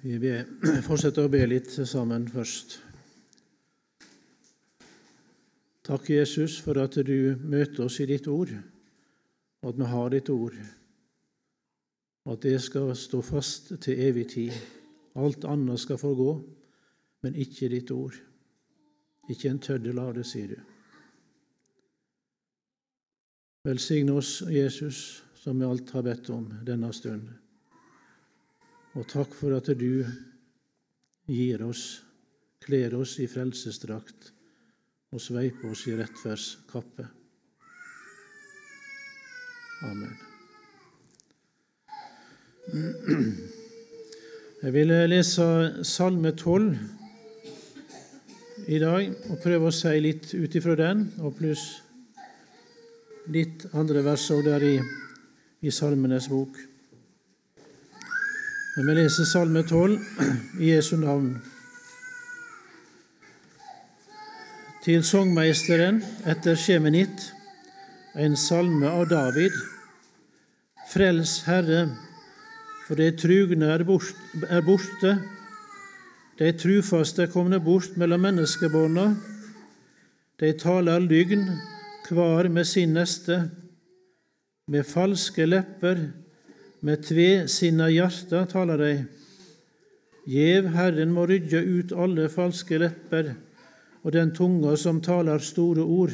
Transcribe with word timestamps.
Vi 0.00 0.16
fortsetter 0.86 1.26
å 1.26 1.32
be 1.32 1.42
litt 1.44 1.74
sammen 1.84 2.24
først. 2.32 2.78
Takk, 5.84 6.06
Jesus, 6.08 6.56
for 6.62 6.78
at 6.80 6.96
du 7.04 7.36
møter 7.42 7.84
oss 7.84 7.98
i 8.00 8.06
ditt 8.08 8.28
ord, 8.30 8.52
og 9.60 9.72
at 9.72 9.80
vi 9.80 9.88
har 9.90 10.12
ditt 10.14 10.30
ord, 10.32 10.56
og 12.24 12.32
at 12.32 12.46
det 12.46 12.56
skal 12.64 12.94
stå 12.96 13.20
fast 13.24 13.74
til 13.84 14.00
evig 14.06 14.28
tid. 14.32 14.56
Alt 15.20 15.44
annet 15.44 15.82
skal 15.82 16.00
forgå, 16.00 16.30
men 17.26 17.36
ikke 17.36 17.68
ditt 17.72 17.90
ord. 17.92 18.16
Ikke 19.28 19.50
en 19.50 19.60
tøddel 19.60 20.00
av 20.00 20.14
det, 20.16 20.24
sier 20.30 20.54
du. 20.54 20.60
Velsigne 23.68 24.16
oss, 24.16 24.38
Jesus, 24.48 25.20
som 25.36 25.60
vi 25.60 25.68
alt 25.68 25.92
har 25.92 26.06
bedt 26.06 26.30
om 26.32 26.48
denne 26.64 26.92
stund. 26.96 27.28
Og 28.98 29.06
takk 29.06 29.34
for 29.38 29.54
at 29.54 29.68
du 29.78 30.02
gir 31.30 31.62
oss, 31.62 32.02
kler 32.64 32.96
oss 32.98 33.18
i 33.22 33.28
frelsesdrakt 33.30 34.32
og 35.14 35.22
sveiper 35.22 35.70
oss 35.70 35.84
i 35.86 35.94
rettferdskappe. 35.98 37.06
Amen. 39.86 40.16
Jeg 44.60 44.72
vil 44.74 44.92
lese 45.08 45.44
Salme 45.86 46.34
12 46.34 46.74
i 48.70 48.78
dag 48.82 49.06
og 49.30 49.38
prøve 49.42 49.70
å 49.70 49.74
si 49.74 49.94
litt 50.02 50.34
ut 50.34 50.58
ifra 50.58 50.76
den, 50.78 51.06
og 51.22 51.38
pluss 51.38 51.64
litt 53.30 53.64
andre 53.72 54.02
vers 54.04 54.26
der 54.44 54.66
i, 54.66 54.76
i 55.62 55.70
Salmenes 55.74 56.28
bok. 56.30 56.69
Men 58.76 58.86
vi 58.86 58.94
leser 58.94 59.26
Salme 59.26 59.64
12 59.66 59.98
i 60.62 60.68
Jesu 60.70 60.94
navn. 61.00 61.32
Til 64.84 65.02
sangmeisteren 65.04 65.98
etter 66.30 66.54
Sjemenitt, 66.54 67.24
en 68.14 68.36
salme 68.38 68.86
av 68.86 69.08
David. 69.10 69.56
Frels, 70.92 71.40
Herre, 71.48 71.82
for 72.86 73.00
de 73.00 73.10
trugne 73.18 73.72
er 73.74 73.84
borte. 74.66 75.16
De 76.38 76.52
trufaste 76.62 77.26
er 77.26 77.34
komne 77.34 77.58
bort 77.62 77.98
mellom 77.98 78.22
menneskebånda. 78.28 79.10
De 80.40 80.54
taler 80.62 81.02
lygn, 81.02 81.44
hver 82.06 82.48
med 82.48 82.70
sin 82.70 82.94
neste. 82.94 83.42
Med 84.70 84.86
falske 84.86 85.50
lepper 85.50 86.06
med 86.86 87.02
tvesinna 87.04 87.90
hjarta 87.92 88.46
taler 88.48 88.80
de. 88.80 88.92
Gjev 90.30 90.70
Herren 90.74 91.12
må 91.12 91.26
rydde 91.28 91.60
ut 91.60 91.92
alle 91.92 92.28
falske 92.32 92.78
lepper 92.80 93.34
og 94.00 94.14
den 94.14 94.32
tunga 94.36 94.76
som 94.80 95.00
taler 95.04 95.42
store 95.44 95.84
ord. 95.84 96.12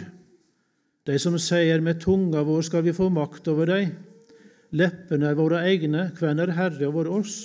De 1.07 1.19
som 1.23 1.37
sier 1.39 1.83
med 1.85 2.01
tunga 2.03 2.43
vår 2.47 2.67
skal 2.67 2.83
vi 2.87 2.95
få 2.97 3.11
makt 3.15 3.47
over 3.53 3.71
dei. 3.71 3.85
Leppene 4.75 5.31
er 5.31 5.39
våre 5.39 5.63
egne, 5.69 6.09
kven 6.17 6.43
er 6.43 6.57
herre 6.57 6.89
over 6.89 7.11
oss? 7.21 7.37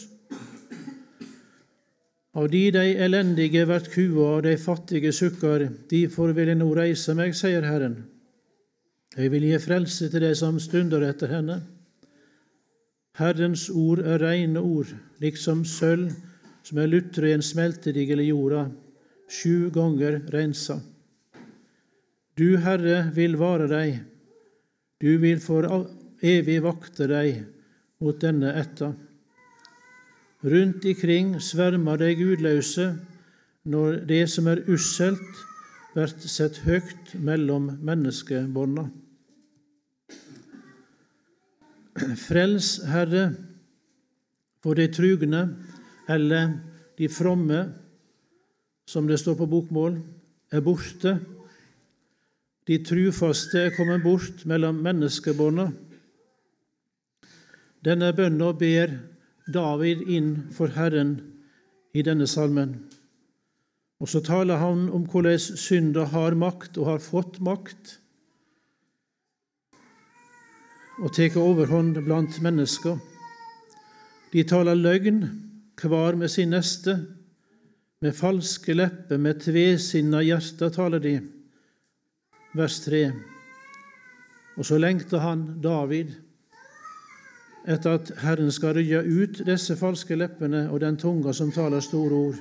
Av 2.31 2.47
de 2.47 2.63
de 2.71 2.85
elendige 3.05 3.65
vert 3.67 3.89
kua 3.91 4.37
og 4.37 4.45
de 4.45 4.55
fattige 4.57 5.11
sukkar, 5.13 5.65
difor 5.91 6.31
vil 6.33 6.53
jeg 6.53 6.59
nå 6.61 6.69
reise 6.73 7.13
meg, 7.13 7.35
sier 7.35 7.65
Herren. 7.67 7.97
Jeg 9.17 9.33
vil 9.33 9.49
gi 9.49 9.59
frelse 9.59 10.07
til 10.07 10.23
de 10.23 10.31
som 10.39 10.59
stunder 10.63 11.03
etter 11.03 11.33
henne. 11.35 11.59
Herrens 13.19 13.67
ord 13.69 13.99
er 13.99 14.21
reine 14.23 14.61
ord, 14.63 14.91
liksom 15.19 15.65
sølv 15.67 16.13
som 16.63 16.79
er 16.79 16.89
lutra 16.91 17.27
i 17.27 17.35
en 17.35 17.43
smeltedigel 17.43 18.21
i 18.23 18.29
jorda, 18.29 18.67
sju 19.31 19.71
ganger 19.73 20.21
rensa. 20.33 20.79
Du, 22.37 22.57
Herre, 22.63 23.09
vil 23.15 23.35
vare 23.39 23.67
deg, 23.71 23.99
du 25.01 25.17
vil 25.21 25.41
for 25.43 25.67
evig 26.21 26.61
vakte 26.63 27.07
deg 27.09 27.43
mot 28.01 28.17
denne 28.21 28.53
etta. 28.61 28.93
Rundt 30.41 30.85
ikring 30.89 31.35
svermer 31.43 31.99
de 32.01 32.13
gudløse 32.17 32.87
når 33.69 34.01
det 34.09 34.23
som 34.31 34.47
er 34.49 34.63
usselt, 34.71 35.41
blir 35.91 36.13
sett 36.31 36.61
høgt 36.63 37.13
mellom 37.19 37.67
menneskebånda. 37.83 38.87
Frels, 41.97 42.79
Herre, 42.87 43.31
for 44.63 44.77
de 44.77 44.87
trugne 44.93 45.43
eller 46.09 46.53
de 46.97 47.09
fromme, 47.11 47.61
som 48.87 49.07
det 49.07 49.19
står 49.19 49.37
på 49.39 49.47
bokmål, 49.51 49.99
er 50.51 50.63
borte. 50.63 51.15
De 52.67 52.77
trufaste 52.85 53.67
er 53.67 53.75
kommet 53.75 54.03
bort 54.03 54.45
mellom 54.45 54.81
menneskebånda. 54.83 55.69
Denne 57.81 58.11
bønna 58.13 58.51
ber 58.53 58.93
David 59.51 60.03
inn 60.11 60.33
for 60.53 60.71
Herren 60.75 61.15
i 61.97 62.03
denne 62.05 62.27
salmen. 62.29 62.75
Og 64.01 64.09
så 64.09 64.21
taler 64.25 64.61
han 64.61 64.87
om 64.93 65.07
hvordan 65.09 65.39
synda 65.39 66.05
har 66.13 66.37
makt 66.37 66.77
og 66.81 66.93
har 66.93 67.03
fått 67.03 67.39
makt 67.43 67.97
og 71.01 71.13
tar 71.15 71.37
overhånd 71.41 71.97
blant 72.05 72.37
mennesker. 72.45 72.99
De 74.31 74.43
taler 74.47 74.77
løgn, 74.77 75.23
hver 75.81 76.15
med 76.15 76.29
sin 76.29 76.53
neste. 76.53 76.93
Med 78.01 78.13
falske 78.17 78.73
lepper, 78.73 79.17
med 79.17 79.41
tvesinna 79.41 80.21
hjerte 80.21 80.69
taler 80.73 81.01
de. 81.01 81.15
Vers 82.53 82.79
3. 82.85 83.01
Og 84.57 84.65
så 84.65 84.77
lengter 84.77 85.21
han, 85.23 85.43
David, 85.63 86.13
etter 87.65 87.97
at 87.97 88.11
Herren 88.21 88.51
skal 88.53 88.75
rydde 88.77 89.01
ut 89.05 89.41
disse 89.45 89.77
falske 89.77 90.17
leppene 90.17 90.67
og 90.69 90.81
den 90.81 90.97
tunga 91.01 91.33
som 91.33 91.51
taler 91.53 91.81
store 91.81 92.21
ord. 92.29 92.39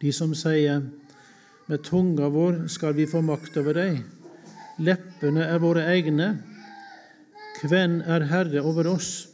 De 0.00 0.12
som 0.12 0.32
sier, 0.36 0.82
med 1.68 1.84
tunga 1.84 2.28
vår 2.32 2.66
skal 2.72 2.96
vi 2.96 3.08
få 3.08 3.20
makt 3.24 3.56
over 3.60 3.76
deg. 3.76 4.00
Leppene 4.80 5.44
er 5.44 5.60
våre 5.60 5.84
egne, 5.92 6.32
hvem 7.68 8.00
er 8.00 8.24
Herre 8.30 8.62
over 8.62 8.88
oss? 8.94 9.28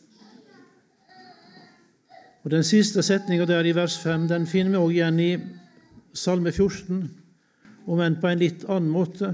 Og 2.46 2.50
Den 2.50 2.64
siste 2.64 3.02
setninga 3.02 3.44
der 3.44 3.66
i 3.66 3.74
vers 3.74 3.98
5 3.98 4.28
den 4.30 4.46
finner 4.46 4.70
vi 4.70 4.82
òg 4.82 4.92
igjen 4.94 5.20
i 5.20 5.30
Salme 6.14 6.52
14, 6.54 7.00
om 7.86 8.00
enn 8.00 8.18
på 8.22 8.30
en 8.30 8.38
litt 8.38 8.62
annen 8.70 8.90
måte, 8.90 9.32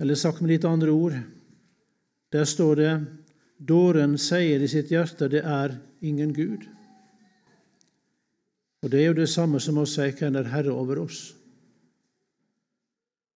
eller 0.00 0.18
sagt 0.20 0.42
med 0.42 0.52
litt 0.52 0.66
andre 0.68 0.92
ord. 0.92 1.16
Der 2.32 2.44
står 2.44 2.76
det 2.76 2.92
Dåren 3.56 4.18
sier 4.18 4.60
i 4.60 4.68
sitt 4.68 4.90
hjerte 4.90 5.28
det 5.32 5.44
er 5.46 5.76
ingen 6.02 6.32
Gud. 6.34 6.66
Og 8.82 8.90
Det 8.90 9.00
er 9.00 9.06
jo 9.06 9.20
det 9.20 9.28
samme 9.30 9.60
som 9.62 9.78
å 9.78 9.86
si 9.86 10.08
hvem 10.10 10.36
er 10.36 10.50
Herre 10.50 10.74
over 10.74 11.04
oss. 11.04 11.34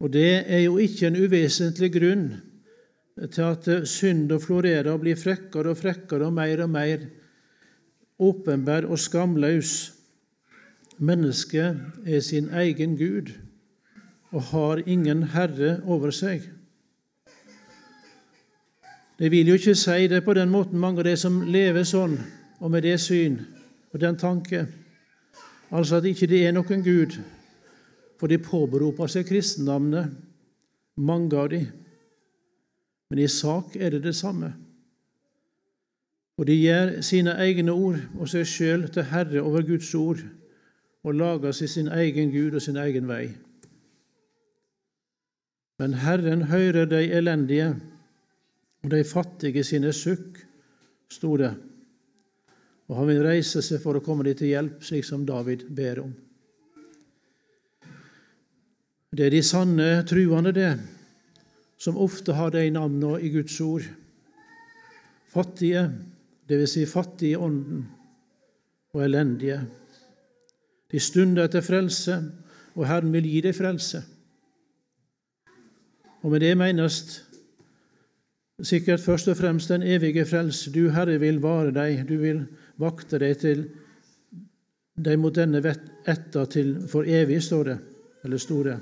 Og 0.02 0.12
det 0.12 0.44
er 0.44 0.66
jo 0.66 0.76
ikke 0.82 1.06
en 1.06 1.16
uvesentlig 1.16 1.92
grunn 1.94 2.26
til 3.16 3.42
at 3.42 3.68
synda 3.88 4.36
florerer 4.40 4.90
og 4.92 5.00
blir 5.04 5.16
frekkere 5.16 5.72
og 5.72 5.80
frekkere 5.80 6.28
og 6.28 6.34
mer 6.36 6.62
og 6.64 6.70
mer 6.70 7.06
åpenbar 8.20 8.84
og 8.84 8.98
skamløs. 9.00 9.92
Mennesket 10.98 11.80
er 12.06 12.20
sin 12.20 12.48
egen 12.52 12.96
Gud 12.96 13.32
og 14.30 14.42
har 14.42 14.82
ingen 14.86 15.22
herre 15.32 15.80
over 15.84 16.10
seg. 16.10 16.44
Det 19.18 19.30
vil 19.32 19.48
jo 19.48 19.56
ikke 19.56 19.74
si 19.74 20.08
det 20.12 20.24
på 20.24 20.34
den 20.36 20.50
måten, 20.52 20.78
mange 20.78 21.00
av 21.00 21.06
de 21.08 21.14
som 21.16 21.40
lever 21.40 21.86
sånn, 21.88 22.18
og 22.60 22.70
med 22.72 22.84
det 22.84 22.98
syn 23.00 23.38
og 23.94 24.00
den 24.00 24.16
tanke, 24.20 24.66
altså 25.72 25.96
at 25.96 26.08
ikke 26.08 26.28
det 26.28 26.42
er 26.44 26.52
noen 26.52 26.84
Gud, 26.84 27.16
for 28.20 28.28
de 28.28 28.36
påberoper 28.40 29.08
seg 29.08 29.24
kristennavnet, 29.28 30.12
mange 30.96 31.36
av 31.36 31.48
de. 31.52 31.62
Men 33.10 33.22
i 33.22 33.28
sak 33.30 33.76
er 33.76 33.94
det 33.94 34.02
det 34.06 34.16
samme. 34.18 34.52
Og 36.36 36.46
de 36.46 36.56
gjør 36.58 37.00
sine 37.06 37.32
egne 37.40 37.72
ord 37.72 38.00
og 38.18 38.28
seg 38.28 38.48
sjøl 38.48 38.88
til 38.92 39.06
herre 39.08 39.42
over 39.42 39.64
Guds 39.64 39.92
ord 39.96 40.20
og 41.06 41.14
lager 41.16 41.54
seg 41.54 41.70
sin 41.70 41.88
egen 41.92 42.32
Gud 42.34 42.58
og 42.58 42.62
sin 42.62 42.76
egen 42.82 43.06
vei. 43.08 43.30
Men 45.78 45.94
Herren 46.00 46.48
hører 46.50 46.88
de 46.88 47.02
elendige 47.12 47.70
og 48.84 48.90
de 48.90 49.04
fattige 49.04 49.64
sine 49.64 49.92
sukk, 49.92 50.40
sto 51.12 51.36
det, 51.38 51.52
og 52.88 53.00
han 53.00 53.08
vil 53.10 53.24
reise 53.26 53.62
seg 53.62 53.82
for 53.82 53.98
å 53.98 54.02
komme 54.04 54.24
dem 54.26 54.36
til 54.38 54.50
hjelp, 54.52 54.80
slik 54.82 55.06
som 55.06 55.26
David 55.26 55.66
ber 55.74 56.00
om. 56.02 56.12
Det 59.16 59.26
er 59.26 59.34
de 59.36 59.42
sanne 59.46 59.88
truende, 60.08 60.52
det 60.52 60.70
som 61.78 61.98
ofte 62.00 62.32
har 62.32 62.50
de 62.54 62.70
navnene 62.70 63.20
i 63.20 63.30
Guds 63.34 63.60
ord. 63.60 63.84
Fattige, 65.32 65.90
dvs. 66.48 66.72
Si 66.72 66.86
fattige 66.86 67.36
i 67.36 67.36
ånden, 67.36 67.86
og 68.96 69.04
elendige. 69.04 69.60
De 70.92 71.00
stunder 71.00 71.44
etter 71.44 71.60
frelse, 71.60 72.16
og 72.76 72.86
Herren 72.88 73.12
vil 73.12 73.28
gi 73.28 73.40
deg 73.44 73.56
frelse. 73.56 74.02
Og 76.22 76.32
med 76.32 76.40
det 76.40 76.54
menes 76.58 77.00
sikkert 78.64 79.02
først 79.04 79.28
og 79.28 79.36
fremst 79.36 79.68
den 79.68 79.84
evige 79.84 80.24
frelse. 80.26 80.72
Du, 80.72 80.88
Herre, 80.90 81.18
vil 81.20 81.42
vare 81.42 81.74
deg, 81.74 82.06
du 82.08 82.16
vil 82.22 82.46
vakte 82.80 83.20
deg 83.20 83.36
til 83.42 83.66
deg 84.96 85.18
mot 85.20 85.34
denne 85.36 85.60
etta 86.08 86.46
til 86.48 86.76
for 86.88 87.04
evig, 87.04 87.42
står 87.44 87.64
det, 87.68 87.78
eller 88.24 88.40
sto 88.40 88.62
det. 88.64 88.78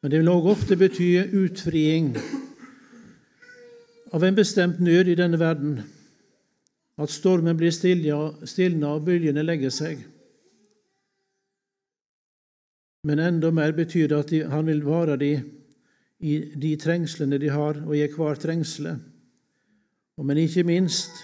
Men 0.00 0.12
det 0.12 0.20
vil 0.22 0.32
òg 0.32 0.46
ofte 0.54 0.78
bety 0.80 1.10
utfriing 1.36 2.14
av 4.16 4.24
en 4.24 4.36
bestemt 4.36 4.80
nød 4.80 5.10
i 5.12 5.16
denne 5.18 5.38
verden, 5.38 5.82
at 7.00 7.12
stormen 7.12 7.56
blir 7.56 7.72
stilna 7.72 8.94
og 8.94 9.04
bølgene 9.04 9.44
legger 9.44 9.72
seg. 9.72 10.00
Men 13.04 13.20
enda 13.24 13.52
mer 13.52 13.72
betyr 13.76 14.08
det 14.10 14.18
at 14.18 14.32
han 14.52 14.66
vil 14.68 14.82
vare 14.84 15.16
de 15.20 15.34
i 16.20 16.34
de 16.52 16.74
trengslene 16.76 17.38
de 17.40 17.48
har, 17.48 17.78
og 17.86 17.94
i 17.96 18.04
hver 18.12 18.40
trengsle. 18.40 18.98
Men 20.20 20.36
ikke 20.36 20.66
minst 20.68 21.22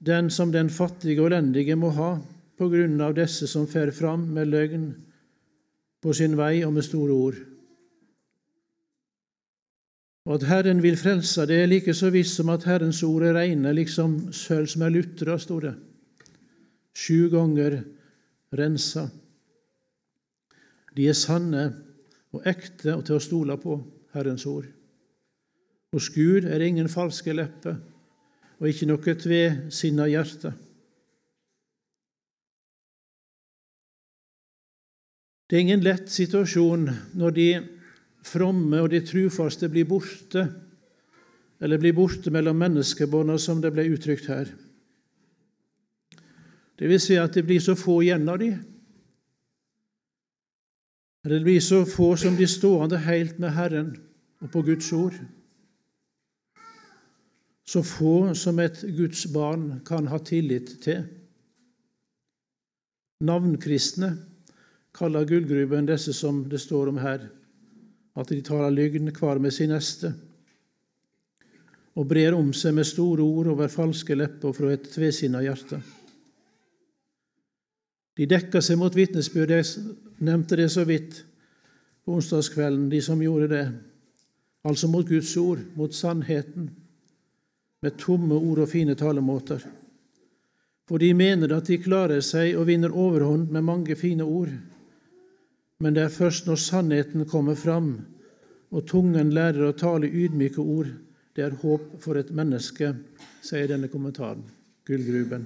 den 0.00 0.30
som 0.32 0.52
den 0.52 0.70
fattige 0.72 1.20
og 1.20 1.28
elendige 1.28 1.76
må 1.76 1.90
ha 1.96 2.14
på 2.56 2.68
grunn 2.72 3.00
av 3.04 3.16
disse 3.18 3.48
som 3.50 3.66
fer 3.68 3.92
fram 3.92 4.24
med 4.32 4.48
løgn 4.48 4.86
på 6.02 6.12
sin 6.14 6.36
vei 6.38 6.64
og 6.66 6.74
med 6.76 6.84
store 6.86 7.12
ord. 7.12 7.38
Og 10.26 10.34
at 10.34 10.46
Herren 10.48 10.82
vil 10.82 10.98
frelse, 10.98 11.46
det 11.46 11.60
er 11.62 11.70
like 11.70 11.94
så 11.94 12.10
visst 12.10 12.34
som 12.34 12.50
at 12.50 12.64
Herrens 12.66 13.02
ord 13.06 13.22
er 13.22 13.36
reine, 13.38 13.72
liksom 13.72 14.32
sølv 14.34 14.66
som 14.66 14.82
er 14.82 14.94
lutra, 14.94 15.38
sto 15.38 15.60
det. 15.62 15.74
Sju 16.96 17.28
ganger 17.30 17.78
rensa. 18.56 19.06
De 20.96 21.06
er 21.06 21.14
sanne 21.14 21.66
og 22.34 22.42
ekte 22.48 22.96
og 22.96 23.04
til 23.06 23.18
å 23.18 23.22
stole 23.22 23.58
på, 23.60 23.78
Herrens 24.16 24.46
ord. 24.48 24.66
Hos 25.92 26.08
Gud 26.10 26.48
er 26.48 26.58
det 26.58 26.72
ingen 26.72 26.88
falske 26.88 27.34
lepper 27.36 27.76
og 28.56 28.68
ikke 28.70 28.88
noe 28.88 29.14
tvesinna 29.20 30.08
hjerte. 30.08 30.54
Det 35.46 35.56
er 35.56 35.62
ingen 35.62 35.84
lett 35.84 36.10
situasjon 36.10 36.88
når 37.14 37.34
de 37.36 37.48
fromme 38.26 38.80
og 38.82 38.90
de 38.90 39.00
trufaste 39.06 39.68
blir 39.70 39.86
borte, 39.86 40.48
eller 41.62 41.80
blir 41.80 41.94
borte 41.96 42.32
mellom 42.34 42.58
menneskebåndene, 42.58 43.38
som 43.38 43.62
det 43.62 43.70
ble 43.72 43.86
uttrykt 43.94 44.26
her. 44.28 44.50
Det 46.76 46.90
vil 46.90 47.00
si 47.00 47.16
at 47.16 47.36
det 47.36 47.46
blir 47.46 47.62
så 47.62 47.76
få 47.78 48.00
igjen 48.04 48.26
av 48.28 48.42
dem. 48.42 48.58
Det 51.26 51.40
blir 51.42 51.62
så 51.64 51.80
få 51.88 52.12
som 52.20 52.36
blir 52.36 52.50
stående 52.50 53.00
helt 53.02 53.38
med 53.42 53.54
Herren 53.56 53.88
og 54.42 54.50
på 54.52 54.62
Guds 54.66 54.92
ord. 54.94 55.16
Så 57.66 57.82
få 57.82 58.34
som 58.38 58.60
et 58.62 58.84
Guds 58.94 59.24
barn 59.32 59.80
kan 59.86 60.06
ha 60.06 60.20
tillit 60.22 60.76
til. 60.84 61.06
Navnkristne 63.26 64.12
kaller 64.96 65.26
gullgruven 65.28 65.88
disse 65.88 66.14
som 66.16 66.44
det 66.48 66.62
står 66.62 66.90
om 66.92 67.00
her, 67.02 67.28
at 68.16 68.32
de 68.32 68.40
taler 68.44 68.72
lygn 68.72 69.12
hver 69.12 69.40
med 69.42 69.52
sin 69.52 69.70
neste, 69.74 70.14
og 71.96 72.08
brer 72.08 72.36
om 72.36 72.50
seg 72.56 72.74
med 72.76 72.88
store 72.88 73.24
ord 73.24 73.52
over 73.54 73.72
falske 73.72 74.16
lepper 74.16 74.52
fra 74.56 74.72
et 74.74 74.88
tvesinna 74.92 75.40
hjerte. 75.44 75.80
De 78.16 78.26
dekker 78.28 78.64
seg 78.64 78.78
mot 78.80 78.92
vitnesbyrd. 78.96 79.52
Jeg 79.52 79.64
nevnte 80.24 80.56
det 80.56 80.70
så 80.72 80.84
vidt 80.88 81.22
på 82.04 82.16
onsdagskvelden, 82.16 82.88
de 82.92 83.00
som 83.04 83.20
gjorde 83.20 83.48
det. 83.52 83.64
Altså 84.66 84.88
mot 84.88 85.08
Guds 85.08 85.34
ord, 85.36 85.60
mot 85.76 85.94
sannheten, 85.94 86.70
med 87.84 87.98
tomme 88.00 88.34
ord 88.34 88.64
og 88.64 88.70
fine 88.72 88.96
talemåter. 88.96 89.60
For 90.88 91.02
de 91.02 91.10
mener 91.14 91.52
at 91.56 91.68
de 91.68 91.80
klarer 91.82 92.22
seg 92.24 92.56
og 92.56 92.68
vinner 92.68 92.94
overhånd 92.94 93.50
med 93.52 93.64
mange 93.66 93.96
fine 93.98 94.24
ord. 94.24 94.52
Men 95.80 95.94
det 95.94 96.06
er 96.06 96.12
først 96.12 96.46
når 96.48 96.60
sannheten 96.60 97.26
kommer 97.28 97.54
fram, 97.54 97.90
og 98.72 98.86
tungen 98.88 99.32
lærer 99.34 99.68
å 99.68 99.76
tale 99.76 100.08
ydmyke 100.08 100.60
ord, 100.60 100.88
det 101.36 101.44
er 101.44 101.58
håp 101.60 101.98
for 102.00 102.16
et 102.16 102.32
menneske, 102.32 102.94
sier 103.44 103.68
denne 103.68 103.90
kommentaren, 103.92 104.42
Gullgruben. 104.88 105.44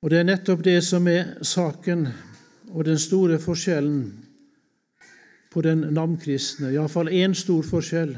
Og 0.00 0.10
det 0.10 0.20
er 0.20 0.28
nettopp 0.28 0.62
det 0.64 0.78
som 0.86 1.08
er 1.10 1.34
saken 1.44 2.06
og 2.70 2.84
den 2.86 2.98
store 2.98 3.36
forskjellen 3.42 4.04
på 5.50 5.62
den 5.66 5.82
navnkristne, 5.92 6.70
iallfall 6.70 7.10
én 7.10 7.34
stor 7.34 7.66
forskjell, 7.66 8.14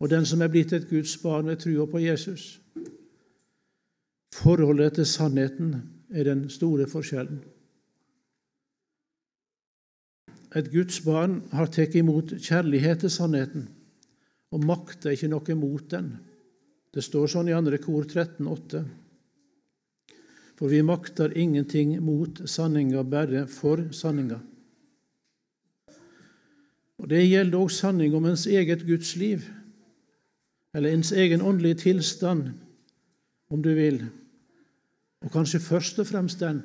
og 0.00 0.10
den 0.10 0.26
som 0.26 0.42
er 0.42 0.50
blitt 0.50 0.74
et 0.74 0.88
Guds 0.90 1.14
barn 1.22 1.46
ved 1.46 1.62
trua 1.62 1.86
på 1.86 2.02
Jesus. 2.02 2.58
Forholdet 4.34 4.98
til 4.98 5.06
sannheten 5.06 5.99
er 6.10 6.26
den 6.26 6.48
store 6.50 6.86
forskjellen. 6.90 7.40
Et 10.56 10.66
Guds 10.72 10.98
barn 11.06 11.42
har 11.54 11.70
tatt 11.70 11.94
imot 11.94 12.34
kjærlighet 12.42 13.04
til 13.04 13.12
sannheten 13.14 13.68
og 14.50 14.64
makter 14.66 15.14
ikke 15.14 15.30
noe 15.30 15.54
mot 15.54 15.84
den. 15.92 16.16
Det 16.90 17.04
står 17.06 17.30
sånn 17.30 17.50
i 17.50 17.54
2. 17.54 17.78
kor 17.84 18.08
13,8. 18.08 18.82
For 20.58 20.68
vi 20.68 20.82
makter 20.84 21.32
ingenting 21.38 21.94
mot 22.04 22.42
sanninga, 22.50 23.04
bare 23.06 23.46
for 23.48 23.86
sanninga. 23.94 24.40
Og 27.00 27.08
Det 27.08 27.22
gjelder 27.24 27.58
også 27.58 27.86
sanning 27.86 28.14
om 28.14 28.26
ens 28.28 28.44
eget 28.46 28.82
Guds 28.86 29.14
liv, 29.16 29.46
eller 30.74 30.92
ens 30.92 31.12
egen 31.12 31.40
åndelige 31.40 31.86
tilstand, 31.86 32.50
om 33.50 33.62
du 33.62 33.72
vil, 33.74 34.02
og 35.20 35.32
kanskje 35.32 35.60
først 35.60 35.98
og 36.00 36.06
fremst 36.06 36.40
den. 36.40 36.62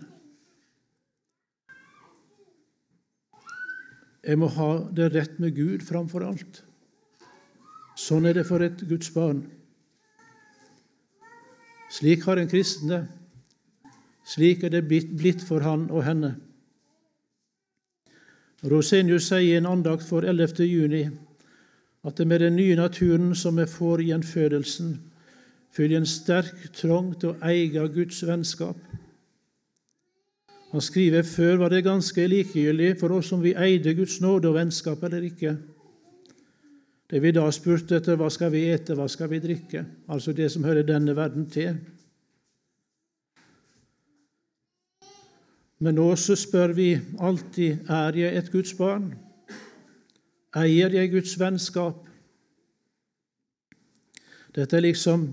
Jeg 4.25 4.39
må 4.41 4.47
ha 4.49 4.69
det 4.95 5.11
rett 5.13 5.39
med 5.39 5.53
Gud 5.55 5.83
framfor 5.85 6.25
alt. 6.25 6.63
Sånn 7.95 8.25
er 8.25 8.33
det 8.39 8.47
for 8.47 8.63
et 8.65 8.81
Guds 8.89 9.12
barn. 9.13 9.43
Slik 11.93 12.25
har 12.25 12.41
en 12.41 12.50
kristen 12.50 12.91
det. 12.91 13.03
Slik 14.25 14.65
er 14.65 14.74
det 14.74 14.88
blitt 14.89 15.43
for 15.45 15.62
han 15.62 15.85
og 15.93 16.03
henne. 16.07 16.33
Rosenius 18.65 19.29
sier 19.29 19.45
i 19.45 19.57
en 19.59 19.69
andakt 19.69 20.07
for 20.07 20.25
11. 20.25 20.65
juni 20.65 21.03
at 22.05 22.17
det 22.17 22.25
med 22.27 22.41
den 22.41 22.57
nye 22.57 22.77
naturen 22.77 23.35
som 23.38 23.57
vi 23.57 23.65
får 23.69 24.01
i 24.01 24.09
gjenfødelsen, 24.09 24.95
følger 25.75 26.00
en 26.00 26.08
sterk 26.08 26.70
trang 26.75 27.12
til 27.20 27.34
å 27.34 27.39
eie 27.50 27.88
Guds 27.91 28.22
vennskap. 28.27 28.79
Han 30.72 30.84
skriver 30.84 31.24
før 31.27 31.62
var 31.62 31.72
det 31.72 31.86
ganske 31.86 32.27
likegyldig 32.27 32.96
for 33.00 33.15
oss 33.15 33.32
om 33.36 33.44
vi 33.44 33.53
eide 33.55 33.94
Guds 33.96 34.17
nåde 34.24 34.50
og 34.50 34.58
vennskap 34.58 35.03
eller 35.08 35.27
ikke. 35.27 35.55
Det 37.12 37.22
vi 37.22 37.32
da 37.36 37.46
spurte 37.53 38.00
etter, 38.00 38.17
hva 38.17 38.32
skal 38.34 38.50
vi 38.51 38.65
ete, 38.74 38.96
hva 38.98 39.05
skal 39.12 39.29
vi 39.32 39.39
drikke, 39.44 39.86
altså 40.10 40.34
det 40.34 40.50
som 40.51 40.65
hører 40.65 40.88
denne 40.88 41.15
verden 41.15 41.46
til. 41.51 41.77
Men 45.79 46.00
nå 46.00 46.08
så 46.17 46.38
spør 46.39 46.74
vi 46.74 46.89
alltid 47.20 47.91
er 47.91 48.17
jeg 48.17 48.39
et 48.39 48.51
Guds 48.51 48.74
barn. 48.79 49.12
Eier 50.55 50.94
jeg 50.96 51.12
Guds 51.12 51.36
vennskap? 51.39 52.00
Dette 54.55 54.77
er 54.77 54.88
liksom 54.88 55.27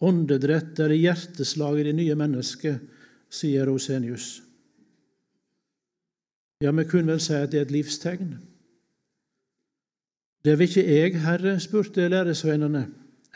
åndedrett 0.00 0.78
eller 0.78 0.96
hjerteslag 0.96 1.80
i 1.80 1.88
det 1.90 1.96
nye 1.98 2.16
mennesket, 2.16 2.80
sier 3.30 3.68
Rosenius. 3.68 4.40
Ja, 6.60 6.72
vi 6.76 6.84
kunne 6.84 7.14
vel 7.14 7.22
si 7.24 7.36
at 7.36 7.52
det 7.52 7.60
er 7.60 7.68
et 7.68 7.74
livstegn. 7.74 8.34
Det 10.44 10.56
vil 10.56 10.68
ikke 10.68 10.84
jeg, 10.88 11.20
Herre, 11.20 11.54
spurte 11.60 12.08
læresveinene, 12.08 12.86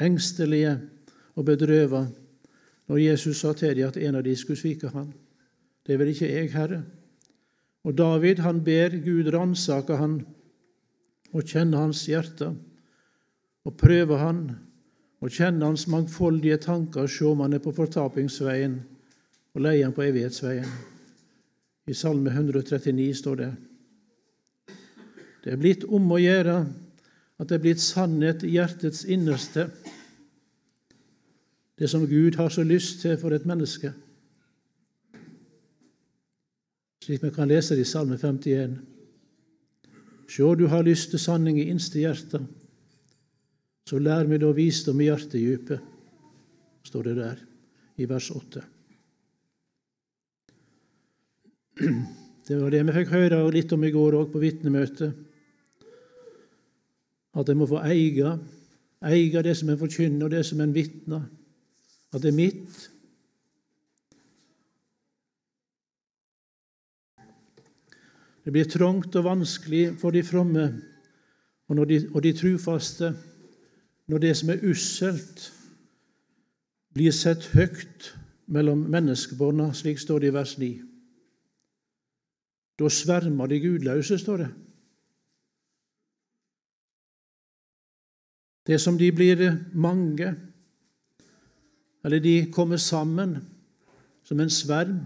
engstelige 0.00 0.74
og 1.36 1.46
bedrøva, 1.48 2.06
når 2.88 3.00
Jesus 3.00 3.40
sa 3.40 3.52
til 3.56 3.76
dem 3.76 3.88
at 3.88 3.96
en 4.00 4.18
av 4.20 4.24
de 4.24 4.34
skulle 4.36 4.60
svike 4.60 4.90
han. 4.92 5.12
Det 5.86 5.98
vil 6.00 6.12
ikke 6.12 6.30
jeg, 6.32 6.52
Herre. 6.52 6.82
Og 7.84 7.96
David 7.96 8.40
han 8.44 8.62
ber 8.64 8.96
Gud 9.04 9.28
ransake 9.32 9.96
han 9.96 10.22
og 11.34 11.44
kjenne 11.44 11.80
hans 11.80 12.04
hjerte, 12.08 12.54
og 13.64 13.76
prøve 13.80 14.18
han 14.20 14.46
og 15.24 15.32
kjenne 15.32 15.64
hans 15.64 15.86
mangfoldige 15.88 16.58
tanker, 16.60 17.06
se 17.08 17.24
om 17.24 17.40
han 17.40 17.56
er 17.56 17.62
på 17.64 17.72
fortapingsveien, 17.72 18.76
og 19.56 19.62
leie 19.64 19.86
han 19.86 19.94
på 19.96 20.04
evighetsveien. 20.04 20.68
I 21.88 21.94
Salme 21.96 22.32
139 22.32 23.14
står 23.16 23.38
det. 23.40 23.50
Det 25.44 25.52
er 25.52 25.60
blitt 25.60 25.86
om 25.88 26.12
å 26.12 26.20
gjøre 26.20 26.58
at 27.40 27.48
det 27.48 27.56
er 27.56 27.62
blitt 27.64 27.80
sannhet 27.80 28.44
i 28.44 28.52
hjertets 28.58 29.04
innerste, 29.08 29.70
det 31.80 31.88
som 31.90 32.04
Gud 32.06 32.36
har 32.38 32.52
så 32.52 32.62
lyst 32.62 33.00
til 33.02 33.16
for 33.18 33.32
et 33.34 33.46
menneske. 33.48 33.94
Slik 37.04 37.24
vi 37.24 37.32
kan 37.32 37.48
lese 37.48 37.76
det 37.76 37.86
i 37.86 37.88
Salme 37.88 38.20
51. 38.20 38.76
Sjå, 40.28 40.52
du 40.54 40.68
har 40.68 40.84
lyst 40.84 41.10
til 41.12 41.20
sanning 41.20 41.58
i 41.60 41.66
innste 41.72 42.00
hjerte, 42.00 42.42
så 43.84 44.00
lær 44.00 44.28
meg 44.28 44.40
da 44.40 44.52
visdom 44.56 45.00
i 45.02 45.10
hjertedypet, 45.10 45.90
står 46.84 47.10
det 47.10 47.16
der 47.18 47.42
i 48.00 48.08
vers 48.08 48.30
8. 48.32 48.62
Det 52.44 52.56
var 52.60 52.72
det 52.72 52.82
vi 52.84 52.94
fikk 52.98 53.12
høre 53.12 53.38
litt 53.52 53.72
om 53.72 53.84
i 53.84 53.92
går 53.92 54.18
òg 54.18 54.32
på 54.32 54.40
vitnemøtet. 54.42 55.14
At 57.34 57.48
en 57.50 57.58
må 57.58 57.66
få 57.66 57.80
eie, 57.88 58.34
eie 59.04 59.44
det 59.46 59.54
som 59.58 59.72
en 59.72 59.80
forkynner, 59.80 60.26
og 60.26 60.34
det 60.34 60.44
som 60.46 60.60
en 60.60 60.74
vitner. 60.74 61.24
At 62.14 62.22
det 62.22 62.30
er 62.30 62.36
mitt. 62.36 62.82
Det 68.44 68.52
blir 68.52 68.68
trangt 68.68 69.16
og 69.16 69.24
vanskelig 69.24 69.86
for 69.98 70.12
de 70.12 70.20
fromme 70.22 70.66
og, 71.64 71.86
de, 71.88 72.02
og 72.12 72.20
de 72.22 72.34
trufaste 72.36 73.14
når 74.06 74.18
det 74.18 74.36
som 74.36 74.50
er 74.50 74.64
usselt, 74.70 75.52
blir 76.94 77.12
sett 77.12 77.48
høyt 77.54 78.12
mellom 78.46 78.84
menneskebånda, 78.92 79.72
slik 79.74 79.98
står 79.98 80.22
det 80.22 80.30
i 80.30 80.34
vers 80.34 80.58
9. 80.58 80.68
Da 82.78 82.90
svermer 82.90 83.46
de 83.50 83.60
gudløse, 83.62 84.18
står 84.18 84.36
det. 84.36 84.50
Det 88.66 88.80
som 88.80 88.98
de 88.98 89.10
blir 89.12 89.42
mange, 89.74 90.34
eller 92.04 92.18
de 92.18 92.52
kommer 92.52 92.76
sammen 92.76 93.36
som 94.24 94.40
en 94.40 94.50
sverm, 94.50 95.00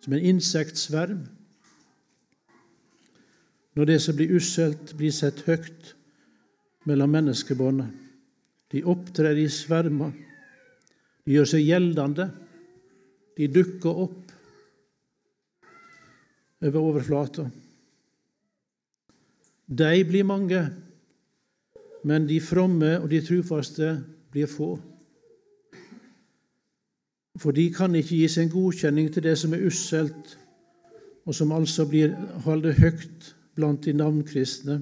som 0.00 0.12
en 0.12 0.24
insektsverm. 0.34 1.26
Når 3.74 3.84
det 3.84 4.02
som 4.02 4.16
blir 4.16 4.34
usselt, 4.36 4.96
blir 4.96 5.10
sett 5.10 5.44
høyt 5.46 5.94
mellom 6.84 7.10
menneskebånda. 7.10 7.86
De 8.72 8.84
opptrer 8.88 9.36
i 9.36 9.48
svermer. 9.52 10.12
De 11.24 11.36
gjør 11.36 11.50
seg 11.52 11.66
gjeldende. 11.66 12.28
De 13.36 13.48
dukker 13.52 14.04
opp 14.06 14.32
over 16.62 16.78
overflata. 16.78 17.48
De 19.66 20.04
blir 20.04 20.24
mange, 20.24 20.60
men 22.04 22.26
de 22.28 22.38
fromme 22.42 22.98
og 23.00 23.08
de 23.10 23.20
trufaste 23.24 23.92
blir 24.30 24.50
få. 24.50 24.74
For 27.40 27.56
de 27.56 27.66
kan 27.74 27.94
ikke 27.96 28.18
gi 28.20 28.28
sin 28.28 28.50
godkjenning 28.52 29.08
til 29.12 29.24
det 29.24 29.36
som 29.40 29.54
er 29.56 29.64
usselt, 29.66 30.36
og 31.24 31.34
som 31.34 31.54
altså 31.54 31.86
blir 31.88 32.14
holdt 32.44 32.76
høyt 32.78 33.32
blant 33.56 33.84
de 33.86 33.94
navnkristne 33.96 34.78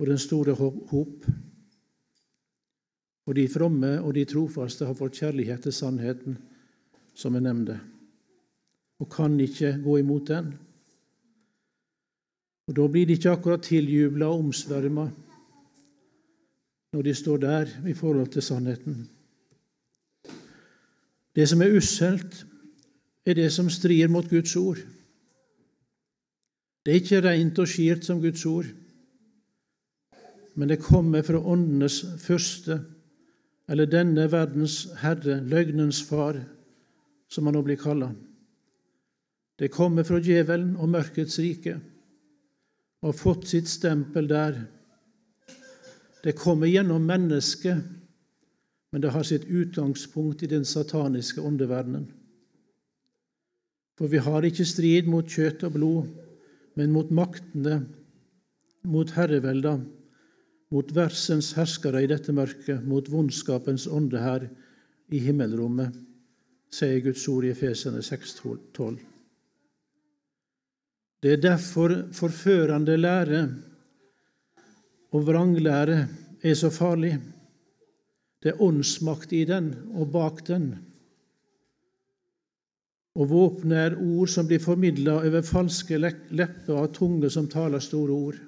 og 0.00 0.06
den 0.08 0.18
store 0.18 0.56
hop. 0.56 1.28
Og 3.30 3.36
de 3.38 3.46
fromme 3.46 3.92
og 4.02 4.14
de 4.16 4.24
trofaste 4.26 4.82
har 4.88 4.96
fått 4.98 5.20
kjærlighet 5.20 5.62
til 5.62 5.74
sannheten, 5.74 6.34
som 7.14 7.36
jeg 7.36 7.44
nevnte, 7.44 7.76
og 8.98 9.06
kan 9.12 9.36
ikke 9.38 9.76
gå 9.84 10.00
imot 10.00 10.26
den. 10.32 10.48
Og 12.66 12.76
Da 12.76 12.88
blir 12.90 13.06
de 13.06 13.14
ikke 13.14 13.30
akkurat 13.30 13.62
tiljubla 13.62 14.26
og 14.26 14.46
omsverma 14.48 15.06
når 16.90 17.02
de 17.06 17.14
står 17.14 17.36
der 17.38 17.72
i 17.86 17.94
forhold 17.94 18.32
til 18.34 18.42
sannheten. 18.42 19.08
Det 21.34 21.48
som 21.48 21.62
er 21.62 21.76
usselt, 21.76 22.46
er 23.26 23.34
det 23.34 23.52
som 23.52 23.70
strir 23.70 24.08
mot 24.08 24.26
Guds 24.30 24.56
ord. 24.56 24.78
Det 26.82 26.90
er 26.90 26.98
ikke 26.98 27.22
rent 27.22 27.58
og 27.58 27.68
skirt 27.68 28.04
som 28.04 28.20
Guds 28.20 28.46
ord, 28.46 28.66
men 30.54 30.68
det 30.68 30.82
kommer 30.82 31.22
fra 31.22 31.38
åndenes 31.38 32.04
første, 32.18 32.80
eller 33.70 33.86
denne 33.86 34.26
verdens 34.32 34.88
herre, 34.98 35.38
løgnens 35.46 36.02
far, 36.02 36.40
som 37.30 37.46
han 37.46 37.54
nå 37.54 37.62
blir 37.62 37.78
kalla. 37.78 38.10
Det 39.60 39.70
kommer 39.70 40.06
fra 40.08 40.18
djevelen 40.18 40.74
og 40.80 40.90
mørkets 40.90 41.38
rike 41.38 41.76
og 43.00 43.12
har 43.12 43.16
fått 43.16 43.46
sitt 43.48 43.68
stempel 43.70 44.26
der. 44.28 44.58
Det 46.24 46.34
kommer 46.36 46.68
gjennom 46.68 47.06
mennesket, 47.06 47.78
men 48.90 49.02
det 49.02 49.12
har 49.14 49.24
sitt 49.24 49.46
utgangspunkt 49.46 50.42
i 50.42 50.50
den 50.50 50.66
sataniske 50.68 51.40
åndeverdenen. 51.40 52.08
For 53.96 54.10
vi 54.10 54.20
har 54.24 54.44
ikke 54.44 54.66
strid 54.66 55.08
mot 55.12 55.28
kjøtt 55.28 55.62
og 55.68 55.76
blod, 55.76 56.10
men 56.76 56.92
mot 56.92 57.10
maktene, 57.12 57.82
mot 58.88 59.10
herrevelda, 59.14 59.78
mot 60.70 60.92
versens 60.94 61.52
herskere 61.58 62.04
i 62.04 62.10
dette 62.10 62.32
mørket, 62.34 62.84
mot 62.86 63.08
vondskapens 63.10 63.88
ånde 63.90 64.22
her 64.22 64.46
i 65.10 65.18
himmelrommet, 65.22 65.96
sier 66.70 67.00
Guds 67.02 67.26
ord 67.28 67.46
i 67.48 67.50
Efesene 67.50 68.02
6,12. 68.06 69.00
Det 71.20 71.32
er 71.34 71.42
derfor 71.42 71.96
forførende 72.16 72.96
lære 72.96 73.42
og 75.10 75.26
vranglære 75.26 76.04
er 76.42 76.54
så 76.54 76.70
farlig. 76.70 77.18
Det 78.40 78.54
er 78.54 78.62
åndsmakt 78.62 79.32
i 79.36 79.42
den 79.44 79.74
og 79.94 80.12
bak 80.14 80.46
den. 80.46 80.70
Og 83.18 83.28
våpenet 83.28 83.78
er 83.78 83.98
ord 83.98 84.30
som 84.30 84.46
blir 84.48 84.62
formidla 84.62 85.18
over 85.18 85.42
falske 85.44 85.98
lepper 85.98 86.78
av 86.78 86.92
tunge 86.94 87.28
som 87.30 87.50
taler 87.50 87.82
store 87.84 88.14
ord. 88.14 88.38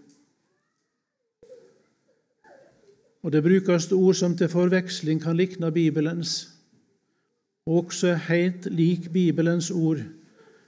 Og 3.23 3.33
det 3.33 3.43
brukes 3.43 3.93
ord 3.93 4.15
som 4.15 4.37
til 4.37 4.49
forveksling 4.49 5.23
kan 5.23 5.37
likne 5.37 5.73
Bibelens, 5.73 6.49
og 7.67 7.85
også 7.85 8.15
helt 8.15 8.67
lik 8.67 9.13
Bibelens 9.13 9.71
ord 9.71 10.03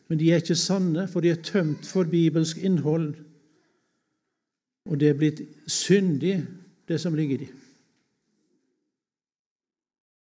men 0.09 0.21
de 0.21 0.31
er 0.31 0.43
ikke 0.43 0.57
sanne, 0.59 1.07
for 1.09 1.25
de 1.25 1.33
er 1.33 1.43
tømt 1.43 1.87
for 1.89 2.05
bibelsk 2.05 2.61
innhold. 2.63 3.15
Og 4.85 5.01
det 5.01 5.09
er 5.09 5.19
blitt 5.19 5.41
syndig, 5.67 6.45
det 6.89 7.01
som 7.01 7.15
ligger 7.15 7.35
i 7.35 7.45
dem. 7.47 7.61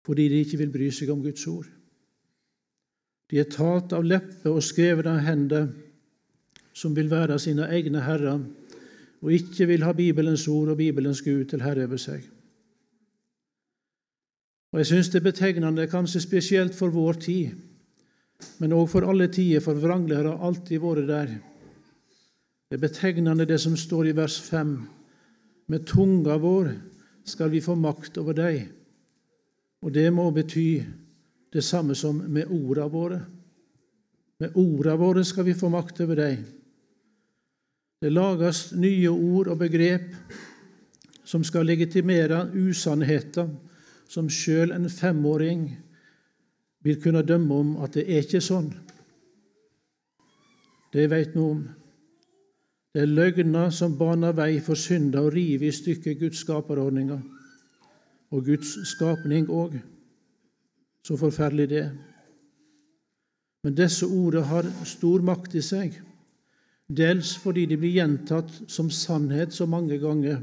Fordi 0.05 0.29
de 0.31 0.39
ikke 0.41 0.57
vil 0.57 0.71
bry 0.73 0.87
seg 0.89 1.11
om 1.13 1.21
Guds 1.21 1.45
ord. 1.47 1.67
De 3.29 3.39
er 3.39 3.51
talt 3.51 3.93
av 3.93 4.07
leppe 4.07 4.49
og 4.49 4.63
skrevet 4.63 5.07
av 5.07 5.19
hender 5.23 5.67
som 6.73 6.95
vil 6.95 7.11
være 7.11 7.37
sine 7.41 7.67
egne 7.73 8.01
herrer, 8.05 8.39
og 9.21 9.33
ikke 9.33 9.67
vil 9.67 9.83
ha 9.83 9.93
Bibelens 9.97 10.47
ord 10.47 10.73
og 10.73 10.77
Bibelens 10.77 11.21
Gud 11.25 11.45
til 11.49 11.63
herre 11.65 11.87
over 11.87 11.97
seg. 12.01 12.25
Og 14.73 14.79
Jeg 14.79 14.87
syns 14.91 15.09
det 15.09 15.21
er 15.21 15.29
betegnende, 15.31 15.87
kanskje 15.87 16.21
spesielt 16.21 16.75
for 16.75 16.93
vår 16.93 17.13
tid, 17.23 17.55
men 18.59 18.75
òg 18.75 18.89
for 18.91 19.07
alle 19.09 19.27
tider, 19.27 19.63
for 19.63 19.79
vranglere 19.79 20.35
har 20.35 20.43
alltid 20.45 20.83
vært 20.83 21.07
der. 21.07 21.31
Det 22.67 22.77
er 22.77 22.83
betegnende 22.83 23.47
det 23.47 23.59
som 23.63 23.77
står 23.79 24.11
i 24.11 24.15
vers 24.15 24.35
5. 24.43 24.75
Med 25.67 25.85
tunga 25.87 26.35
vår 26.37 26.73
skal 27.25 27.49
vi 27.49 27.63
få 27.63 27.75
makt 27.79 28.19
over 28.21 28.35
deg. 28.37 28.67
Og 29.81 29.93
det 29.93 30.11
må 30.13 30.29
bety 30.35 30.83
det 31.53 31.63
samme 31.63 31.95
som 31.95 32.19
med 32.27 32.51
orda 32.51 32.87
våre. 32.91 33.21
Med 34.39 34.55
orda 34.59 34.95
våre 34.99 35.23
skal 35.25 35.47
vi 35.47 35.55
få 35.57 35.69
makt 35.73 36.01
over 36.05 36.19
deg. 36.19 36.43
Det 38.01 38.11
lages 38.13 38.71
nye 38.77 39.09
ord 39.09 39.47
og 39.49 39.57
begrep 39.57 40.11
som 41.25 41.43
skal 41.43 41.65
legitimere 41.65 42.43
usannheter 42.53 43.49
som 44.07 44.29
sjøl 44.31 44.71
en 44.71 44.89
femåring 44.89 45.65
vil 46.85 47.01
kunne 47.01 47.25
dømme 47.25 47.55
om 47.55 47.73
at 47.83 47.97
det 47.97 48.05
er 48.05 48.21
ikke 48.23 48.41
sånn. 48.43 48.69
Det 50.93 51.09
vet 51.11 51.35
noe 51.35 51.55
om. 51.55 51.65
Det 52.93 53.03
er 53.03 53.11
løgner 53.11 53.73
som 53.75 53.97
baner 53.97 54.33
vei 54.37 54.59
for 54.63 54.79
synder 54.79 55.27
og 55.27 55.33
river 55.35 55.67
i 55.67 55.75
stykker 55.75 56.15
Guds 56.21 56.45
skaperordninger. 56.45 57.19
Og 58.31 58.45
Guds 58.45 58.77
skapning 58.89 59.49
òg. 59.49 59.75
Så 61.05 61.17
forferdelig 61.19 61.67
det 61.69 61.81
er. 61.81 61.91
Men 63.65 63.75
disse 63.75 64.07
ordene 64.07 64.47
har 64.47 64.69
stor 64.87 65.23
makt 65.25 65.57
i 65.59 65.63
seg, 65.65 65.97
dels 66.87 67.35
fordi 67.37 67.65
de 67.67 67.77
blir 67.77 67.97
gjentatt 67.99 68.51
som 68.71 68.89
sannhet 68.89 69.53
så 69.53 69.65
mange 69.65 69.97
ganger, 69.99 70.41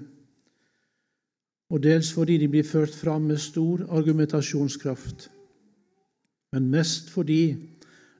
og 1.72 1.82
dels 1.82 2.12
fordi 2.12 2.36
de 2.38 2.48
blir 2.48 2.66
ført 2.68 2.94
fram 2.94 3.30
med 3.30 3.40
stor 3.40 3.86
argumentasjonskraft 3.88 5.30
men 6.54 6.70
mest 6.70 7.08
fordi 7.10 7.56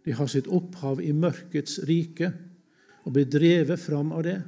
de 0.05 0.15
har 0.19 0.27
sitt 0.27 0.49
opphav 0.51 0.99
i 1.01 1.13
mørkets 1.15 1.79
rike 1.87 2.33
og 3.07 3.15
blir 3.15 3.29
drevet 3.31 3.79
fram 3.79 4.11
av 4.17 4.25
det. 4.27 4.41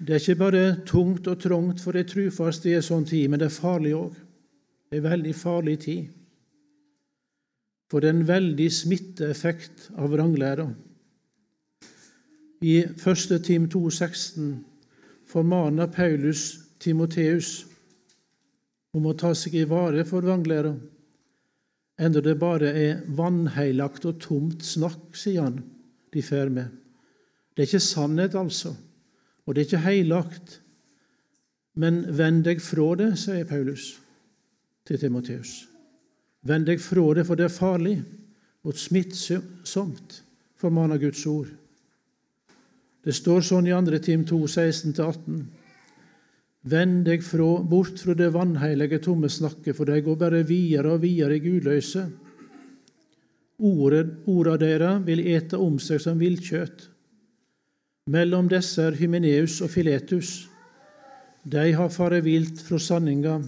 Det 0.00 0.16
er 0.16 0.22
ikke 0.22 0.40
bare 0.40 0.64
tungt 0.88 1.28
og 1.28 1.42
trangt 1.44 1.84
for 1.84 1.96
de 1.96 2.04
trufaste 2.08 2.70
i 2.70 2.78
en 2.78 2.86
sånn 2.86 3.04
tid, 3.08 3.28
men 3.28 3.42
det 3.42 3.50
er 3.50 3.56
farlig 3.58 3.92
òg. 3.98 4.16
Det 4.88 4.96
er 4.96 5.02
en 5.02 5.10
veldig 5.10 5.36
farlig 5.36 5.76
tid. 5.84 6.08
For 7.90 8.04
en 8.08 8.24
veldig 8.26 8.70
smitteeffekt 8.72 9.90
av 10.00 10.14
vranglæra. 10.14 10.66
I 12.64 12.76
1. 12.84 13.34
Tim 13.44 13.68
2,16 13.68 14.54
formaner 15.28 15.90
Paulus 15.92 16.46
Timoteus 16.80 17.64
om 18.94 19.08
å 19.10 19.16
ta 19.18 19.32
seg 19.36 19.56
i 19.58 19.66
vare 19.68 20.04
for 20.06 20.24
vranglæra, 20.24 20.72
enda 21.98 22.22
det 22.22 22.36
bare 22.38 22.70
er 22.78 23.02
vanheilagt 23.18 24.06
og 24.08 24.20
tomt 24.22 24.64
snakk, 24.66 25.12
sier 25.18 25.48
han 25.48 25.60
de 26.14 26.22
fer 26.22 26.50
med. 26.52 26.70
Det 27.54 27.64
er 27.64 27.70
ikke 27.70 27.82
sannhet, 27.82 28.36
altså, 28.38 28.74
og 29.44 29.54
det 29.54 29.64
er 29.64 29.68
ikke 29.68 29.84
heilagt. 29.88 30.60
Men 31.74 32.04
vend 32.14 32.44
deg 32.46 32.62
fra 32.62 32.92
det, 32.98 33.12
sier 33.18 33.46
Paulus 33.50 33.92
til 34.86 34.98
Timoteus. 35.02 35.73
Vend 36.44 36.68
deg 36.68 36.80
fra 36.84 37.06
det, 37.16 37.24
for 37.24 37.40
det 37.40 37.48
er 37.48 37.54
farlig 37.54 37.98
og 38.64 38.76
smittsomt, 38.76 40.20
formaner 40.60 41.00
Guds 41.00 41.24
ord. 41.28 41.50
Det 43.04 43.12
står 43.12 43.44
sånn 43.44 43.68
i 43.68 43.74
2. 43.74 44.00
Tim 44.04 44.24
2, 44.28 44.38
16-18. 44.48 45.40
Vend 46.72 47.02
deg 47.04 47.24
fra, 47.24 47.48
bort 47.60 48.00
fra 48.00 48.14
det 48.16 48.30
vanheilige, 48.32 49.02
tomme 49.04 49.28
snakket, 49.28 49.76
for 49.76 49.88
de 49.88 50.00
går 50.04 50.16
bare 50.20 50.44
videre 50.48 50.94
og 50.96 51.02
videre 51.02 51.36
i 51.36 51.42
gudløse. 51.44 52.06
Orda 53.64 54.56
dere 54.60 54.96
vil 55.04 55.20
ete 55.34 55.60
om 55.60 55.76
seg 55.78 56.00
som 56.00 56.18
villkjøtt. 56.20 56.88
Mellom 58.12 58.48
disse 58.52 58.82
er 58.84 58.96
Hymeneus 58.98 59.60
og 59.64 59.70
Filetus. 59.72 60.32
De 61.44 61.70
har 61.76 61.92
fare 61.92 62.22
vilt 62.24 62.60
fra 62.64 62.80
sanninga, 62.80 63.38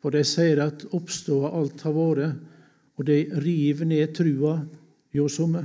for 0.00 0.14
de 0.14 0.22
sier 0.24 0.62
at 0.64 0.86
oppståa 0.96 1.52
alt 1.58 1.84
har 1.84 1.94
vært, 1.96 2.38
og 2.96 3.06
de 3.08 3.18
river 3.44 3.88
ned 3.88 4.14
trua 4.16 4.58
hjå 5.16 5.26
somme. 5.32 5.62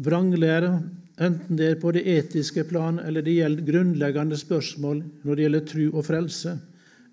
Vranglære, 0.00 0.70
enten 1.20 1.58
det 1.58 1.66
er 1.74 1.80
på 1.80 1.92
det 1.92 2.06
etiske 2.08 2.64
plan 2.68 2.98
eller 3.02 3.24
det 3.24 3.36
gjelder 3.36 3.66
grunnleggende 3.66 4.38
spørsmål 4.40 5.02
når 5.24 5.34
det 5.34 5.44
gjelder 5.44 5.66
tru 5.68 5.84
og 5.90 6.06
frelse, 6.06 6.54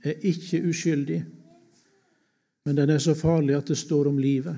er 0.07 0.23
ikke 0.29 0.61
uskyldig 0.69 1.23
men 2.67 2.75
den 2.75 2.89
er 2.91 2.99
så 2.99 3.13
farlig 3.15 3.55
at 3.55 3.69
det 3.71 3.77
står 3.79 4.09
om 4.09 4.17
livet. 4.19 4.57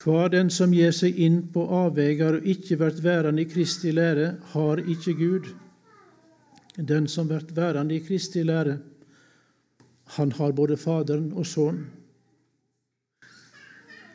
Hver 0.00 0.30
den 0.32 0.48
som 0.48 0.72
gir 0.72 0.94
seg 0.96 1.18
inn 1.20 1.42
på 1.52 1.66
avveier 1.82 2.38
og 2.38 2.46
ikke 2.48 2.78
blir 2.80 3.02
værende 3.04 3.44
i 3.44 3.48
Kristi 3.50 3.92
lære, 3.92 4.30
har 4.54 4.80
ikke 4.80 5.12
Gud. 5.18 5.50
Den 6.78 7.08
som 7.08 7.28
blir 7.28 7.54
værende 7.54 7.96
i 7.96 7.98
Kristi 7.98 8.42
lære, 8.42 8.78
han 10.06 10.32
har 10.32 10.52
både 10.52 10.76
Faderen 10.76 11.32
og 11.32 11.46
Sønnen. 11.46 11.86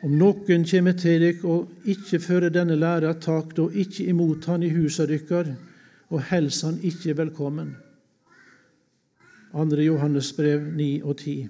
Om 0.04 0.12
noen 0.20 0.64
kommer 0.68 0.92
til 0.92 1.22
dere 1.22 1.48
og 1.48 1.70
ikke 1.88 2.18
fører 2.20 2.52
denne 2.52 2.76
læra, 2.76 3.14
tak 3.20 3.54
da 3.56 3.68
ikke 3.72 4.04
imot 4.12 4.44
han 4.44 4.62
i 4.62 4.68
husa 4.68 5.06
deres, 5.08 5.54
og 6.10 6.22
hils 6.28 6.60
han 6.62 6.76
ikke 6.82 7.16
velkommen. 7.16 7.76
2. 9.52 9.80
Johannes 9.80 10.32
brev 10.32 10.60
9 10.76 11.02
og 11.02 11.16
10. 11.16 11.48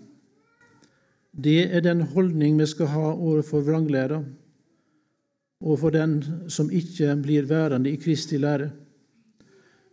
Det 1.35 1.75
er 1.75 1.81
den 1.81 2.01
holdning 2.01 2.61
vi 2.61 2.67
skal 2.67 2.87
ha 2.87 3.11
overfor 3.11 3.61
vranglæra, 3.61 4.23
og 5.61 5.79
for 5.79 5.91
den 5.91 6.23
som 6.49 6.71
ikke 6.71 7.17
blir 7.23 7.49
værende 7.49 7.91
i 7.91 7.97
Kristi 7.97 8.39
lære. 8.39 8.71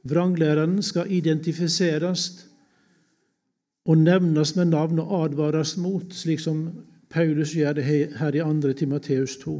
Vranglæreren 0.04 0.82
skal 0.82 1.12
identifiseres 1.12 2.48
og 3.86 3.98
nevnes 3.98 4.56
med 4.56 4.66
navn 4.66 5.00
og 5.00 5.26
advares 5.26 5.76
mot, 5.78 6.14
slik 6.14 6.40
som 6.40 6.66
Paulus 7.10 7.54
gjør 7.54 7.74
det 7.78 7.86
her 8.18 8.36
i 8.36 8.42
2. 8.42 8.74
Timoteus 8.74 9.38
2. 9.38 9.56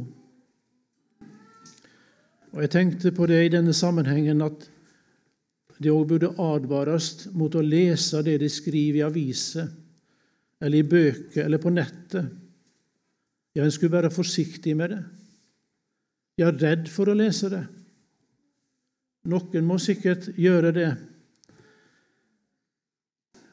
Og 2.52 2.60
Jeg 2.60 2.70
tenkte 2.70 3.12
på 3.12 3.26
det 3.26 3.44
i 3.44 3.52
denne 3.52 3.72
sammenhengen 3.72 4.42
at 4.42 4.68
det 5.82 5.90
òg 5.90 6.06
burde 6.08 6.34
advares 6.38 7.28
mot 7.34 7.54
å 7.54 7.64
lese 7.64 8.22
det 8.22 8.38
de 8.42 8.48
skriver 8.52 9.00
i 9.00 9.06
aviser, 9.06 9.70
eller 10.62 10.78
i 10.78 10.86
bøker, 10.86 11.44
eller 11.44 11.58
på 11.58 11.72
nettet. 11.74 12.28
Ja, 13.56 13.64
en 13.64 13.74
skulle 13.74 13.96
være 13.96 14.12
forsiktig 14.14 14.76
med 14.78 14.94
det. 14.94 15.00
Ja, 16.38 16.52
redd 16.52 16.86
for 16.88 17.10
å 17.10 17.16
lese 17.16 17.50
det. 17.52 17.64
Noen 19.30 19.66
må 19.66 19.78
sikkert 19.78 20.32
gjøre 20.34 20.72
det. 20.74 20.90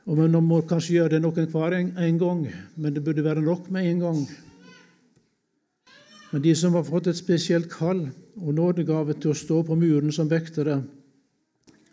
Og 0.10 0.18
Man 0.18 0.38
må 0.42 0.64
kanskje 0.66 0.96
gjøre 0.96 1.18
det 1.18 1.22
noen 1.22 1.50
hver 1.52 1.76
en, 1.78 1.92
en 1.98 2.18
gang, 2.18 2.46
men 2.76 2.94
det 2.94 3.04
burde 3.06 3.24
være 3.24 3.44
nok 3.46 3.70
med 3.70 3.86
en 3.86 4.00
gang. 4.02 4.24
Men 6.32 6.42
de 6.42 6.56
som 6.58 6.74
har 6.74 6.86
fått 6.86 7.10
et 7.12 7.18
spesielt 7.18 7.70
kall 7.70 8.08
og 8.40 8.56
nådegave 8.58 9.14
til 9.18 9.34
å 9.34 9.38
stå 9.38 9.62
på 9.66 9.78
muren 9.78 10.12
som 10.14 10.30
vektere, 10.30 10.80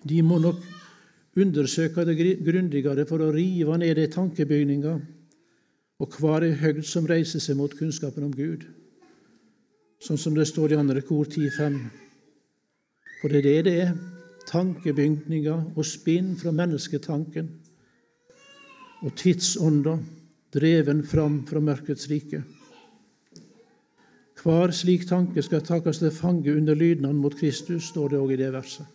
de 0.06 0.22
må 0.22 0.38
nok 0.40 0.64
undersøke 1.36 2.04
det 2.08 2.16
grundigere 2.44 3.04
for 3.08 3.20
å 3.20 3.32
rive 3.34 3.76
ned 3.76 3.96
de 4.00 4.08
tankebygninger 4.12 4.98
og 6.00 6.18
hver 6.20 6.44
ei 6.48 6.56
høgd 6.56 6.84
som 6.88 7.08
reiser 7.08 7.40
seg 7.40 7.56
mot 7.60 7.72
kunnskapen 7.76 8.24
om 8.24 8.32
Gud, 8.32 8.64
sånn 10.00 10.20
som 10.20 10.36
det 10.36 10.48
står 10.48 10.72
i 10.72 10.80
andre 10.80 11.04
kor 11.04 11.28
10.5. 11.28 12.05
For 13.20 13.32
det 13.32 13.38
er 13.40 13.46
det 13.46 13.64
det 13.64 13.76
er 13.82 13.94
tankebygninger 14.46 15.72
og 15.76 15.86
spinn 15.86 16.34
fra 16.38 16.52
mennesketanken 16.54 17.48
og 19.02 19.14
tidsånda 19.18 19.96
dreven 20.56 21.02
fram 21.06 21.40
fra 21.48 21.60
mørkets 21.60 22.08
rike. 22.10 22.42
Hver 24.46 24.70
slik 24.70 25.08
tanke 25.08 25.42
skal 25.42 25.64
takast 25.66 26.04
til 26.04 26.12
fange 26.14 26.52
under 26.54 26.76
lydnaden 26.78 27.18
mot 27.18 27.34
Kristus, 27.34 27.88
står 27.90 28.12
det 28.12 28.20
òg 28.20 28.34
i 28.36 28.38
det 28.38 28.52
verset. 28.54 28.86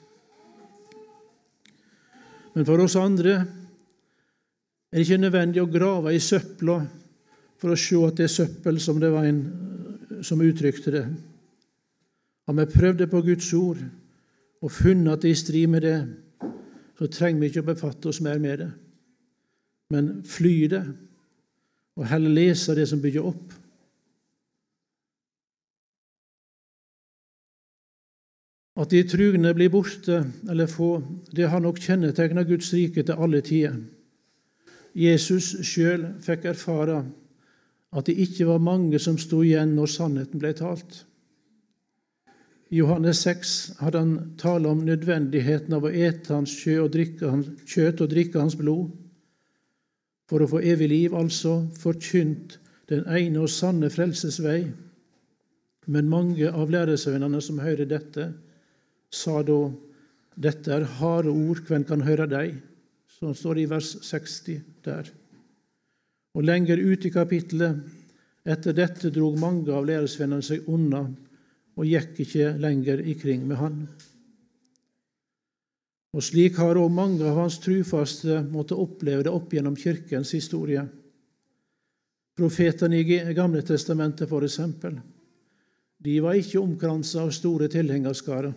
Men 2.55 2.67
for 2.67 2.79
oss 2.83 2.95
andre 2.99 3.33
er 3.33 4.95
det 4.95 5.03
ikke 5.05 5.19
nødvendig 5.19 5.61
å 5.63 5.71
grave 5.71 6.13
i 6.15 6.23
søpla 6.23 6.77
for 7.59 7.73
å 7.73 7.79
se 7.79 7.99
at 8.07 8.17
det 8.19 8.29
er 8.29 8.33
søppel, 8.33 8.79
som 8.79 8.99
det 8.99 9.11
var 9.11 9.27
en 9.27 9.43
som 10.23 10.41
uttrykte 10.43 10.91
det. 10.91 11.03
Har 12.47 12.57
vi 12.57 12.71
prøvd 12.71 13.03
det 13.03 13.09
på 13.11 13.21
Guds 13.25 13.51
ord 13.53 13.83
og 14.61 14.71
funnet 14.71 15.13
at 15.13 15.23
det 15.23 15.31
er 15.31 15.37
i 15.37 15.41
strid 15.41 15.67
med 15.67 15.81
det, 15.81 15.97
så 16.97 17.07
trenger 17.09 17.41
vi 17.41 17.49
ikke 17.49 17.63
å 17.63 17.69
befatte 17.71 18.11
oss 18.11 18.21
mer 18.21 18.37
med 18.41 18.61
det. 18.61 18.69
Men 19.91 20.11
fly 20.27 20.67
det, 20.71 20.83
og 21.97 22.07
heller 22.07 22.35
lese 22.35 22.75
det 22.77 22.85
som 22.89 23.01
bygger 23.01 23.25
opp. 23.31 23.55
At 28.81 28.93
de 28.93 29.01
trugne 29.03 29.51
blir 29.53 29.69
borte 29.69 30.21
eller 30.49 30.69
få, 30.69 31.01
det 31.35 31.49
har 31.51 31.59
nok 31.61 31.81
kjennetegna 31.81 32.45
Guds 32.47 32.71
rike 32.73 33.03
til 33.03 33.19
alle 33.19 33.41
tider. 33.45 33.75
Jesus 34.95 35.53
sjøl 35.67 36.07
fikk 36.23 36.47
erfare 36.51 37.01
at 37.91 38.07
det 38.07 38.15
ikke 38.23 38.47
var 38.47 38.63
mange 38.63 38.99
som 38.99 39.19
sto 39.19 39.41
igjen 39.43 39.75
når 39.75 39.91
sannheten 39.91 40.39
ble 40.39 40.53
talt. 40.55 41.03
I 42.71 42.77
Johannes 42.79 43.19
6 43.25 43.79
hadde 43.81 43.99
han 43.99 44.11
tale 44.39 44.69
om 44.71 44.85
nødvendigheten 44.87 45.73
av 45.75 45.83
å 45.83 45.91
ete 45.91 46.31
hans 46.31 46.53
kjøtt 46.55 46.85
og 47.99 48.11
drikke 48.13 48.39
hans, 48.39 48.55
blod. 48.55 48.93
For 50.31 50.39
å 50.39 50.47
få 50.47 50.61
evig 50.63 50.87
liv, 50.87 51.15
altså 51.15 51.65
forkynt 51.81 52.55
den 52.87 53.03
ene 53.11 53.41
og 53.43 53.51
sanne 53.51 53.89
frelsesvei. 53.91 54.61
Men 55.91 56.07
mange 56.07 56.47
av 56.47 56.71
læresønnene 56.71 57.41
som 57.43 57.59
hører 57.59 57.89
dette, 57.89 58.29
sa 59.11 59.41
da 59.43 59.57
dette 60.39 60.71
er 60.71 60.87
harde 61.01 61.33
ord, 61.33 61.65
hvem 61.67 61.83
kan 61.83 62.05
høre 62.07 62.29
deg? 62.31 62.53
Sånn 63.17 63.35
står 63.35 63.59
det 63.59 63.65
i 63.65 63.71
vers 63.73 63.89
60 64.07 64.61
der. 64.87 65.09
Og 66.39 66.47
lenger 66.47 66.79
ut 66.79 67.03
i 67.03 67.11
kapittelet, 67.11 67.83
etter 68.47 68.79
dette 68.79 69.11
drog 69.11 69.35
mange 69.43 69.75
av 69.75 69.83
læresvennene 69.91 70.45
seg 70.45 70.71
unna 70.71 71.03
og 71.79 71.87
gikk 71.87 72.23
ikke 72.25 72.55
lenger 72.61 73.03
ikring 73.13 73.45
med 73.47 73.59
han. 73.61 73.77
Og 76.11 76.25
slik 76.25 76.57
har 76.59 76.75
òg 76.75 76.91
mange 76.91 77.23
av 77.23 77.37
hans 77.39 77.59
trufaste 77.63 78.41
måttet 78.51 78.79
oppleve 78.79 79.23
det 79.27 79.31
opp 79.31 79.53
gjennom 79.53 79.77
kirkens 79.79 80.33
historie. 80.35 80.83
Profetene 82.35 82.99
i 82.99 83.21
Gamle 83.35 83.61
testamentet, 83.63 84.27
for 84.27 84.43
eksempel, 84.43 84.97
de 86.01 86.17
var 86.23 86.35
ikke 86.35 86.59
omkransa 86.59 87.23
av 87.23 87.31
store 87.35 87.69
tilhengerskarer 87.71 88.53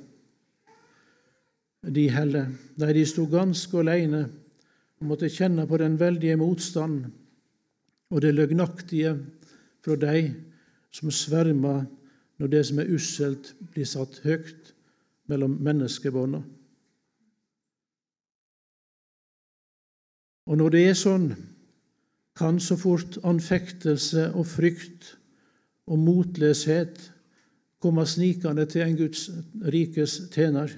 de 1.92 2.06
heller. 2.12 2.48
Nei, 2.80 2.92
de 2.96 3.04
sto 3.08 3.26
ganske 3.30 3.76
alene 3.80 4.24
og 5.00 5.08
måtte 5.10 5.30
kjenne 5.32 5.66
på 5.68 5.78
den 5.80 5.98
veldige 6.00 6.38
motstanden 6.40 7.12
og 8.14 8.22
det 8.22 8.34
løgnaktige 8.34 9.14
fra 9.84 9.96
de 10.00 10.22
som 10.94 11.10
svermer 11.12 11.84
når 12.38 12.50
det 12.50 12.62
som 12.66 12.80
er 12.82 12.90
usselt, 12.94 13.54
blir 13.72 13.88
satt 13.88 14.20
høyt, 14.24 14.74
mellom 15.30 15.56
menneskebånda. 15.64 16.42
Og 20.44 20.58
når 20.60 20.74
det 20.74 20.82
er 20.84 20.98
sånn, 20.98 21.30
kan 22.36 22.58
så 22.60 22.76
fort 22.76 23.16
anfektelse 23.24 24.26
og 24.34 24.44
frykt 24.50 25.14
og 25.88 26.00
motløshet 26.02 27.00
komme 27.80 28.04
snikende 28.08 28.66
til 28.68 28.84
en 28.84 28.98
Guds 28.98 29.28
rikes 29.72 30.18
tjener. 30.34 30.72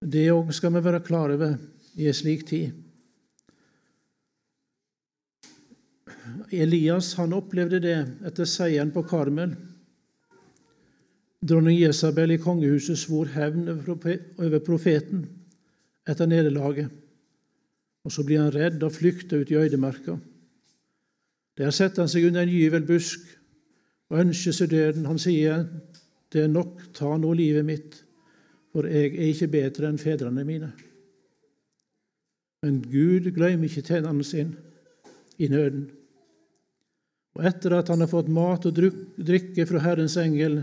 Det 0.00 0.28
òg 0.32 0.52
skal 0.54 0.72
vi 0.76 0.84
være 0.84 1.04
klar 1.04 1.34
over 1.34 1.56
i 1.98 2.06
en 2.08 2.16
slik 2.16 2.46
tid. 2.48 2.87
Elias 6.52 7.14
han 7.18 7.34
opplevde 7.36 7.80
det 7.82 7.98
etter 8.26 8.48
seieren 8.48 8.92
på 8.94 9.02
Karmel. 9.08 9.54
Dronning 11.44 11.78
Jesabel 11.78 12.34
i 12.34 12.40
kongehuset 12.42 12.98
svor 12.98 13.30
hevn 13.30 13.68
over 13.70 14.58
profeten 14.64 15.26
etter 16.08 16.26
nederlaget. 16.26 16.90
Og 18.04 18.12
så 18.12 18.24
blir 18.24 18.42
han 18.42 18.54
redd 18.54 18.82
og 18.82 18.94
flykter 18.94 19.42
ut 19.42 19.50
i 19.52 19.58
øydemarka. 19.58 20.16
Der 21.58 21.70
setter 21.74 22.02
han 22.02 22.10
seg 22.10 22.26
under 22.28 22.42
en 22.42 22.52
gyvelbusk 22.52 23.26
og 24.10 24.20
ønsker 24.22 24.54
seg 24.54 24.70
døden. 24.70 25.06
Han 25.06 25.18
sier, 25.18 25.66
'Det 26.32 26.42
er 26.42 26.48
nok, 26.48 26.82
ta 26.94 27.16
nå 27.16 27.32
livet 27.32 27.64
mitt, 27.64 28.04
for 28.72 28.86
jeg 28.86 29.14
er 29.16 29.32
ikke 29.32 29.48
bedre 29.48 29.88
enn 29.88 29.98
fedrene 29.98 30.44
mine.' 30.44 30.72
Men 32.62 32.82
Gud 32.82 33.30
glemmer 33.30 33.64
ikke 33.64 33.82
tjeneren 33.82 34.24
sin 34.24 34.56
i 35.38 35.48
nøden. 35.48 35.90
Og 37.36 37.44
etter 37.46 37.76
at 37.76 37.90
han 37.92 38.00
har 38.02 38.10
fått 38.10 38.30
mat 38.32 38.66
og 38.66 38.78
drikke 38.78 39.66
fra 39.68 39.82
Herrens 39.84 40.16
engel, 40.20 40.62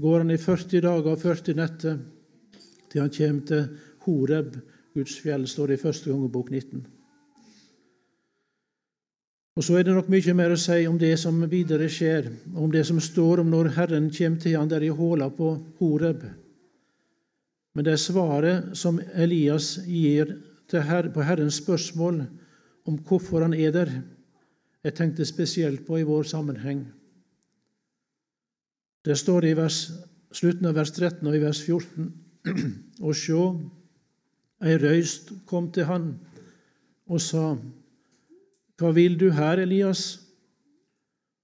går 0.00 0.22
han 0.24 0.32
i 0.34 0.40
40 0.40 0.82
dager 0.84 1.12
og 1.12 1.20
40 1.22 1.58
netter 1.58 2.00
til 2.90 3.04
han 3.04 3.12
kommer 3.14 3.46
til 3.46 3.66
Horeb, 4.06 4.56
Guds 4.94 5.20
fjell, 5.22 5.46
står 5.46 5.70
det 5.70 5.78
i 5.78 5.82
første 5.84 6.10
kongebok 6.10 6.50
19. 6.50 6.82
Og 9.58 9.64
Så 9.64 9.76
er 9.76 9.84
det 9.84 9.94
nok 9.94 10.08
mye 10.08 10.34
mer 10.34 10.54
å 10.54 10.58
si 10.58 10.86
om 10.88 10.98
det 10.98 11.16
som 11.20 11.36
videre 11.50 11.88
skjer, 11.90 12.30
om 12.56 12.70
det 12.72 12.84
som 12.88 13.00
står 13.02 13.42
om 13.42 13.50
når 13.50 13.74
Herren 13.76 14.06
kommer 14.14 14.40
til 14.40 14.56
han 14.56 14.70
der 14.70 14.86
i 14.86 14.88
håla 14.94 15.28
på 15.30 15.50
Horeb. 15.80 16.22
Men 17.74 17.86
det 17.86 17.92
er 17.92 18.02
svaret 18.02 18.70
som 18.78 19.00
Elias 19.14 19.76
gir 19.86 20.38
her, 20.72 21.10
på 21.10 21.22
Herrens 21.26 21.58
spørsmål 21.58 22.22
om 22.86 22.98
hvorfor 23.06 23.42
han 23.42 23.54
er 23.54 23.72
der, 23.74 23.90
jeg 24.84 24.96
tenkte 24.96 25.26
spesielt 25.28 25.84
på 25.86 25.98
i 26.00 26.06
vår 26.08 26.28
sammenheng. 26.30 26.86
Det 29.04 29.16
står 29.16 29.48
i 29.48 29.56
vers, 29.56 29.82
slutten 30.32 30.68
av 30.68 30.76
vers 30.76 30.92
13 30.92 31.26
og 31.28 31.36
i 31.36 31.42
vers 31.42 31.60
14. 31.64 32.08
Og 33.06 33.16
sjå, 33.16 33.42
ei 34.64 34.76
røyst 34.80 35.32
kom 35.48 35.70
til 35.72 35.88
han 35.88 36.10
og 37.10 37.20
sa, 37.20 37.54
Hva 38.80 38.90
vil 38.96 39.16
du 39.20 39.30
her, 39.36 39.60
Elias? 39.60 40.20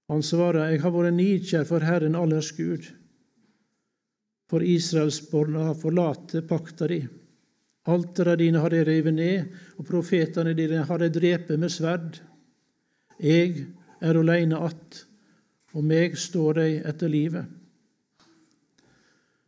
Han 0.09 0.23
svarer, 0.23 0.71
Jeg 0.71 0.81
har 0.81 0.93
vært 0.93 1.13
nidkjær 1.13 1.65
for 1.69 1.85
Herren 1.85 2.15
allers 2.15 2.51
Gud, 2.57 2.85
for 4.49 4.63
Israelsborna 4.63 5.67
har 5.69 5.77
forlatt 5.77 6.37
pakta 6.47 6.87
di. 6.87 7.01
Altera 7.87 8.35
dine 8.39 8.61
har 8.63 8.71
de 8.71 8.83
revet 8.87 9.13
ned, 9.13 9.51
og 9.77 9.87
profetene 9.87 10.53
dine 10.55 10.85
har 10.87 11.01
de 11.03 11.09
drept 11.11 11.51
med 11.59 11.71
sverd. 11.71 12.21
Jeg 13.19 13.65
er 14.01 14.19
aleine 14.19 14.57
att, 14.57 15.05
og 15.73 15.83
meg 15.83 16.17
står 16.17 16.53
dei 16.53 16.71
etter 16.85 17.09
livet. 17.09 17.45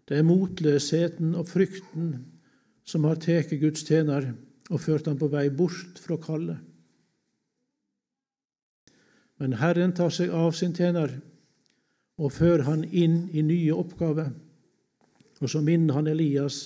Det 0.10 0.18
er 0.18 0.26
motløsheten 0.26 1.36
og 1.38 1.48
frykten 1.50 2.12
som 2.86 3.06
har 3.06 3.20
tatt 3.22 3.54
Guds 3.62 3.86
tjener 3.86 4.32
og 4.70 4.82
ført 4.82 5.06
ham 5.10 5.18
på 5.18 5.30
vei 5.30 5.48
bort 5.54 6.02
fra 6.02 6.18
kallet. 6.22 6.58
Men 9.40 9.56
Herren 9.62 9.94
tar 9.96 10.12
seg 10.12 10.34
av 10.36 10.52
sin 10.58 10.74
tjener 10.76 11.14
og 12.20 12.34
fører 12.36 12.66
han 12.68 12.84
inn 12.84 13.30
i 13.32 13.46
nye 13.46 13.76
oppgaver. 13.78 14.34
Og 15.40 15.48
så 15.50 15.62
minner 15.64 15.96
han 15.96 16.10
Elias 16.12 16.66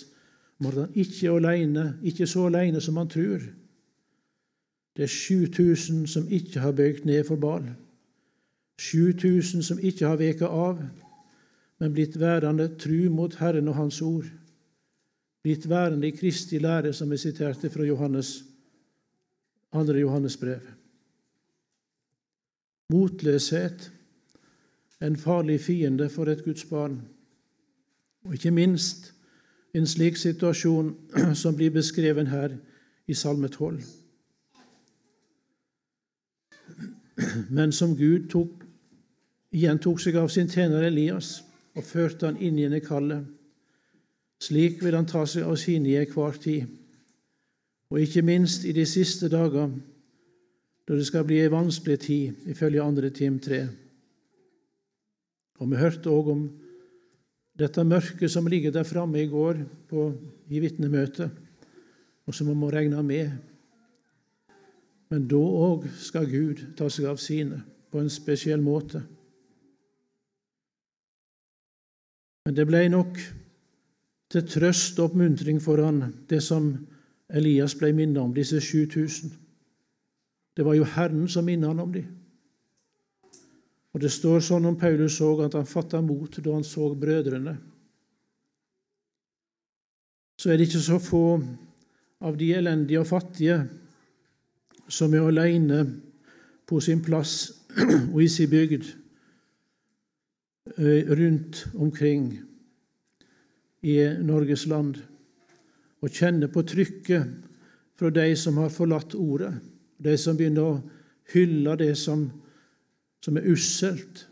om 0.57 0.71
at 0.71 0.79
han 0.79 0.95
ikke 0.97 1.27
er 1.27 1.35
alene, 1.37 1.85
ikke 2.01 2.27
så 2.29 2.47
alene 2.47 2.81
som 2.81 2.97
han 2.97 3.11
tror. 3.11 3.43
Det 4.97 5.03
er 5.03 5.07
7000 5.07 6.07
som 6.07 6.27
ikke 6.29 6.59
har 6.59 6.71
bøyd 6.71 7.05
ned 7.05 7.23
for 7.23 7.35
Bal. 7.35 7.71
7000 8.79 9.63
som 9.63 9.79
ikke 9.79 10.05
har 10.05 10.15
veket 10.15 10.47
av, 10.47 10.81
men 11.79 11.93
blitt 11.93 12.19
værende 12.19 12.67
tru 12.79 13.09
mot 13.09 13.35
Herren 13.35 13.67
og 13.67 13.75
Hans 13.75 14.01
ord. 14.01 14.25
Blitt 15.43 15.69
værende 15.69 16.07
i 16.07 16.15
Kristi 16.15 16.59
lære, 16.59 16.93
som 16.93 17.11
vi 17.11 17.17
siterte 17.17 17.69
fra 17.69 17.83
Johannes, 17.83 18.43
2. 19.73 19.93
Johannes 19.97 20.37
brev. 20.37 20.61
Motløshet 22.89 23.91
en 25.03 25.17
farlig 25.17 25.61
fiende 25.61 26.09
for 26.09 26.25
et 26.25 26.43
Guds 26.43 26.65
barn. 26.65 27.01
Og 28.23 28.33
ikke 28.33 28.51
minst 28.51 29.13
en 29.73 29.87
slik 29.87 30.15
situasjon 30.15 30.95
som 31.41 31.55
blir 31.55 31.69
beskreven 31.69 32.27
her 32.27 32.55
i 33.07 33.13
Salme 33.13 33.47
12. 33.47 33.81
men 37.49 37.71
som 37.71 37.95
Gud 37.97 38.29
tok, 38.31 38.63
gjentok 39.53 40.01
seg 40.01 40.17
av 40.17 40.31
sin 40.33 40.49
tjener 40.49 40.87
Elias 40.87 41.41
og 41.77 41.85
førte 41.85 42.29
han 42.29 42.39
inn 42.41 42.57
i 42.59 42.69
det 42.69 42.81
kallet. 42.85 43.25
Slik 44.41 44.81
vil 44.83 44.97
han 44.97 45.07
ta 45.07 45.23
seg 45.29 45.45
av 45.47 45.55
sine 45.61 45.91
i 45.91 45.99
enhver 46.01 46.39
tid, 46.41 46.65
og 47.93 48.01
ikke 48.01 48.25
minst 48.25 48.65
i 48.65 48.73
de 48.75 48.85
siste 48.89 49.29
dager, 49.31 49.69
da 50.83 50.97
det 50.97 51.05
skal 51.07 51.23
bli 51.27 51.37
ei 51.39 51.51
vanskelig 51.53 51.99
tid, 52.03 52.41
ifølge 52.51 52.83
andre 52.83 53.11
Tim 53.13 53.37
3. 53.39 53.61
Og 55.61 55.69
vi 55.71 55.79
hørte 55.79 56.11
òg 56.11 56.31
om 56.33 56.41
dette 57.55 57.85
mørket 57.87 58.33
som 58.33 58.49
ligger 58.49 58.73
der 58.73 58.87
framme 58.87 59.21
i 59.21 59.29
går 59.29 59.61
på, 59.87 60.09
i 60.49 60.59
vitnemøtet, 60.59 61.29
og 62.25 62.35
som 62.35 62.49
vi 62.49 62.57
må 62.57 62.71
regne 62.73 62.99
med 63.05 63.52
men 65.13 65.27
da 65.29 65.37
òg 65.37 65.83
skal 66.01 66.25
Gud 66.25 66.61
ta 66.73 66.87
seg 66.89 67.05
av 67.05 67.19
sine 67.21 67.59
på 67.93 67.99
en 68.01 68.09
spesiell 68.09 68.63
måte. 68.65 69.03
Men 72.47 72.55
det 72.57 72.65
ble 72.65 72.81
nok 72.89 73.19
til 74.33 74.47
trøst 74.49 74.97
og 74.97 75.11
oppmuntring 75.11 75.59
for 75.61 75.83
han, 75.85 76.01
det 76.25 76.39
som 76.41 76.71
Elias 77.29 77.75
ble 77.77 77.91
minnet 77.93 78.23
om, 78.23 78.31
disse 78.33 78.57
7000. 78.57 79.35
Det 80.57 80.65
var 80.65 80.79
jo 80.79 80.89
Herren 80.95 81.29
som 81.29 81.45
minnet 81.45 81.69
han 81.69 81.85
om 81.85 81.93
dem. 81.93 82.09
Og 83.93 84.01
Det 84.01 84.09
står 84.09 84.41
sånn 84.41 84.65
om 84.65 84.79
Paulus 84.81 85.19
òg, 85.21 85.45
at 85.45 85.53
han 85.53 85.69
fatta 85.69 86.01
mot 86.01 86.41
da 86.41 86.57
han 86.57 86.65
så 86.65 86.89
brødrene. 86.97 87.53
Så 90.41 90.49
er 90.49 90.57
det 90.57 90.71
ikke 90.71 90.81
så 90.89 90.97
få 90.97 91.23
av 92.25 92.41
de 92.41 92.49
elendige 92.57 93.05
og 93.05 93.11
fattige 93.13 93.61
som 94.87 95.13
er 95.13 95.27
alene 95.27 95.85
på 96.67 96.79
sin 96.83 97.01
plass 97.03 97.51
og 98.13 98.19
i 98.23 98.27
sin 98.31 98.49
bygd 98.49 98.89
eh, 100.77 101.09
rundt 101.09 101.67
omkring 101.75 102.33
i 103.83 103.97
Norges 104.23 104.65
land, 104.67 104.95
og 106.03 106.11
kjenner 106.11 106.47
på 106.51 106.63
trykket 106.67 107.27
fra 107.99 108.11
de 108.11 108.29
som 108.39 108.57
har 108.59 108.71
forlatt 108.71 109.15
ordet, 109.15 109.53
de 109.99 110.15
som 110.19 110.37
begynner 110.39 110.63
å 110.67 110.81
hylle 111.33 111.75
det 111.79 111.93
som, 111.99 112.25
som 113.23 113.39
er 113.39 113.47
usselt. 113.51 114.25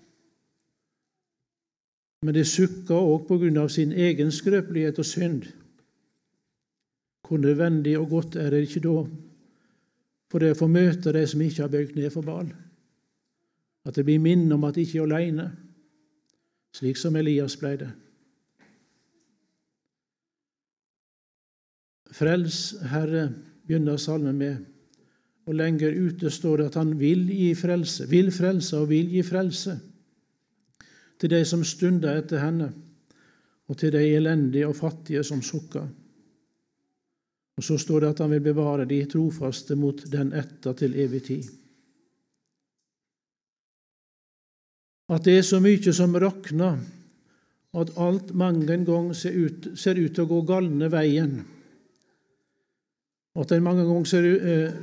Men 2.21 2.35
det 2.37 2.45
sukker 2.47 2.95
òg 2.95 3.31
av 3.57 3.71
sin 3.73 3.91
egen 3.91 4.31
skrøpelighet 4.31 4.99
og 4.99 5.07
synd. 5.07 5.47
Hvor 7.27 7.39
nødvendig 7.39 7.97
og 7.97 8.09
godt 8.09 8.35
er 8.35 8.51
det 8.51 8.65
ikke 8.67 8.83
da 8.83 8.95
for 10.31 10.39
det 10.39 10.53
å 10.53 10.59
få 10.61 10.69
møte 10.71 11.11
de 11.11 11.25
som 11.27 11.41
ikke 11.43 11.65
har 11.65 11.71
bøyd 11.73 11.97
ned 11.97 12.13
for 12.13 12.23
Bal. 12.23 12.47
At 13.83 13.97
det 13.97 14.05
blir 14.07 14.21
minne 14.23 14.55
om 14.55 14.63
at 14.63 14.77
de 14.77 14.85
ikke 14.85 15.01
er 15.01 15.09
alene, 15.09 15.49
slik 16.71 16.99
som 16.99 17.17
Elias 17.19 17.57
ble 17.59 17.73
det. 17.81 17.89
Frels, 22.15 22.59
Herre, 22.91 23.29
begynner 23.67 23.99
salmen 23.99 24.37
med, 24.39 24.59
og 25.47 25.57
lenger 25.57 25.95
ute 25.95 26.29
står 26.31 26.61
det 26.61 26.67
at 26.69 26.77
han 26.79 26.93
vil 26.99 27.25
gi 27.31 27.49
frelse, 27.57 28.07
vil 28.11 28.29
frelse 28.35 28.77
og 28.77 28.91
vil 28.91 29.09
gi 29.11 29.23
frelse 29.25 29.77
til 31.21 31.31
de 31.33 31.41
som 31.45 31.63
stunder 31.65 32.17
etter 32.17 32.41
henne, 32.41 32.71
og 33.69 33.77
til 33.77 33.93
de 33.93 34.01
elendige 34.15 34.67
og 34.67 34.75
fattige 34.75 35.23
som 35.23 35.41
sukker. 35.45 35.85
Og 37.62 37.65
så 37.65 37.76
står 37.78 38.02
det 38.02 38.08
at 38.10 38.19
han 38.24 38.32
vil 38.34 38.41
bevare 38.41 38.88
de 38.89 39.04
trofaste 39.06 39.76
mot 39.78 40.00
den 40.10 40.32
etta 40.34 40.71
til 40.74 40.95
evig 40.97 41.19
tid. 41.28 41.50
At 45.13 45.28
det 45.28 45.36
er 45.38 45.45
så 45.45 45.60
mye 45.62 45.93
som 45.93 46.17
rakner, 46.17 46.80
at 47.78 47.91
alt 48.02 48.32
mange 48.34 48.65
ganger 48.65 49.13
ser 49.13 49.38
ut, 49.38 49.67
til 49.78 50.24
å 50.24 50.26
gå 50.32 50.39
galne 50.50 50.89
veien. 50.89 51.36
At 53.38 53.54
en 53.54 53.63
mange 53.63 53.86
ganger 53.86 54.10
ser 54.10 54.26
ut, 54.26 54.41
eh, 54.41 54.74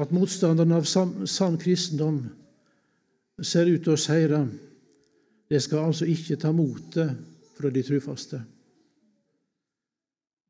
at 0.00 0.16
motstanderen 0.16 0.72
av 0.72 0.88
sann 0.88 1.60
kristendom 1.60 2.22
ser 3.42 3.68
ut 3.68 3.84
til 3.84 3.98
å 3.98 4.00
seire. 4.00 4.46
Det 5.44 5.60
skal 5.60 5.90
altså 5.90 6.08
ikke 6.08 6.40
ta 6.40 6.56
motet 6.56 7.20
fra 7.52 7.68
de 7.68 7.84
trufaste. 7.84 8.40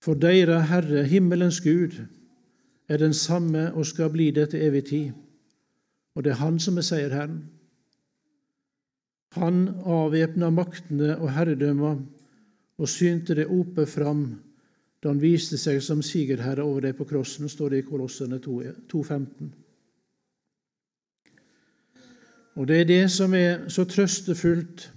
For 0.04 0.14
deira 0.20 0.60
Herre, 0.68 1.06
himmelens 1.08 1.62
Gud, 1.64 1.96
er 2.88 3.00
den 3.00 3.14
samme 3.14 3.70
og 3.72 3.86
skal 3.86 4.10
bli 4.12 4.30
det 4.30 4.50
til 4.52 4.60
evig 4.66 4.84
tid. 4.84 5.12
Og 6.14 6.24
det 6.24 6.30
er 6.30 6.42
Han 6.44 6.58
som 6.60 6.76
er 6.76 6.84
seierherren. 6.84 7.44
Han 9.32 9.68
avvæpna 9.68 10.50
maktene 10.50 11.16
og 11.18 11.32
herredømma 11.32 11.96
og 12.78 12.88
synte 12.88 13.34
det 13.34 13.46
ope 13.46 13.86
fram 13.86 14.26
da 15.02 15.08
han 15.08 15.22
viste 15.22 15.58
seg 15.58 15.82
som 15.82 16.02
sigerherre 16.02 16.62
over 16.62 16.80
dem 16.80 16.94
på 16.96 17.04
krossen, 17.04 17.48
står 17.48 17.68
det 17.68 17.78
i 17.82 17.86
Kolossene 17.88 18.38
2,15. 18.38 19.50
Og 22.54 22.68
det 22.68 22.80
er 22.80 22.84
det 22.84 23.10
som 23.10 23.34
er 23.34 23.68
så 23.68 23.84
trøstefullt, 23.84 24.93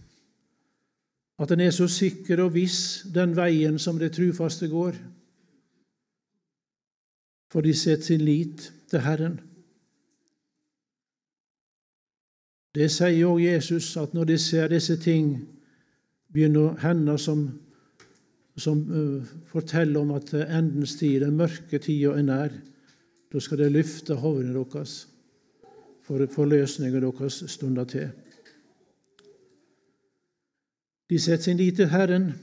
at 1.38 1.52
en 1.52 1.62
er 1.62 1.71
så 1.71 1.88
sikker 1.88 2.41
og 2.43 2.56
viss 2.56 3.06
den 3.13 3.36
veien 3.38 3.78
som 3.80 4.00
det 4.02 4.15
trufaste 4.15 4.69
går, 4.71 4.97
for 7.52 7.62
de 7.62 7.73
setter 7.78 8.06
sin 8.06 8.26
lit 8.26 8.71
til 8.89 9.04
Herren. 9.06 9.38
Det 12.76 12.89
sier 12.93 13.30
òg 13.30 13.39
Jesus, 13.41 13.95
at 13.97 14.13
når 14.13 14.34
de 14.34 14.38
ser 14.38 14.67
disse 14.69 14.97
ting 15.02 15.38
begynne 16.34 16.65
å 16.65 16.73
hende 16.82 17.15
som, 17.21 17.45
som 18.58 18.82
uh, 18.91 19.30
forteller 19.50 20.02
om 20.02 20.12
at 20.17 20.34
endens 20.43 20.97
tid, 21.00 21.21
den 21.23 21.38
mørke 21.39 21.80
tida, 21.80 22.13
er 22.17 22.28
nær, 22.28 22.58
da 23.32 23.41
skal 23.41 23.63
de 23.63 23.71
løfte 23.71 24.17
hodene 24.19 24.54
deres 24.54 25.06
for 26.08 26.45
løsningen 26.47 27.04
deres 27.04 27.43
stunder 27.52 27.88
til. 27.89 28.12
De 31.10 31.20
setter 31.20 31.43
sin 31.43 31.58
lit 31.58 31.76
til 31.76 31.89
Herren, 31.89 32.34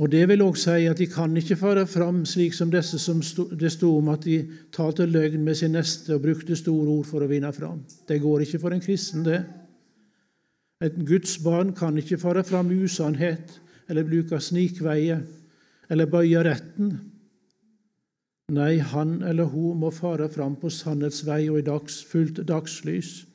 og 0.00 0.08
Det 0.08 0.22
vil 0.30 0.40
òg 0.40 0.56
si 0.56 0.86
at 0.88 0.96
de 0.96 1.06
kan 1.12 1.34
ikke 1.36 1.58
fare 1.60 1.82
fram 1.86 2.22
slik 2.24 2.54
som 2.56 2.70
disse 2.72 2.96
som 2.98 3.18
det 3.60 3.68
sto 3.74 3.90
om 3.98 4.08
at 4.08 4.24
de 4.24 4.38
talte 4.72 5.04
løgn 5.04 5.44
med 5.44 5.58
sin 5.58 5.74
neste 5.76 6.14
og 6.14 6.22
brukte 6.24 6.56
store 6.56 6.88
ord 6.88 7.04
for 7.04 7.20
å 7.20 7.28
vinne 7.28 7.52
fram. 7.52 7.82
Det 8.08 8.16
går 8.22 8.46
ikke 8.46 8.62
for 8.62 8.72
en 8.72 8.80
kristen, 8.80 9.26
det. 9.26 9.42
Et 10.80 10.96
Guds 11.04 11.36
barn 11.44 11.74
kan 11.76 11.98
ikke 12.00 12.16
fare 12.16 12.44
fram 12.48 12.72
usannhet 12.72 13.60
eller 13.90 14.08
bruke 14.08 14.40
snikveier 14.40 15.20
eller 15.90 16.08
bøye 16.08 16.44
retten. 16.48 16.94
Nei, 18.56 18.78
han 18.80 19.18
eller 19.22 19.52
hun 19.52 19.82
må 19.84 19.92
fare 19.92 20.30
fram 20.32 20.56
på 20.56 20.72
sannhetsvei 20.72 21.42
og 21.50 21.60
i 21.60 21.66
dags, 21.66 22.00
fullt 22.08 22.40
dagslys. 22.48 23.26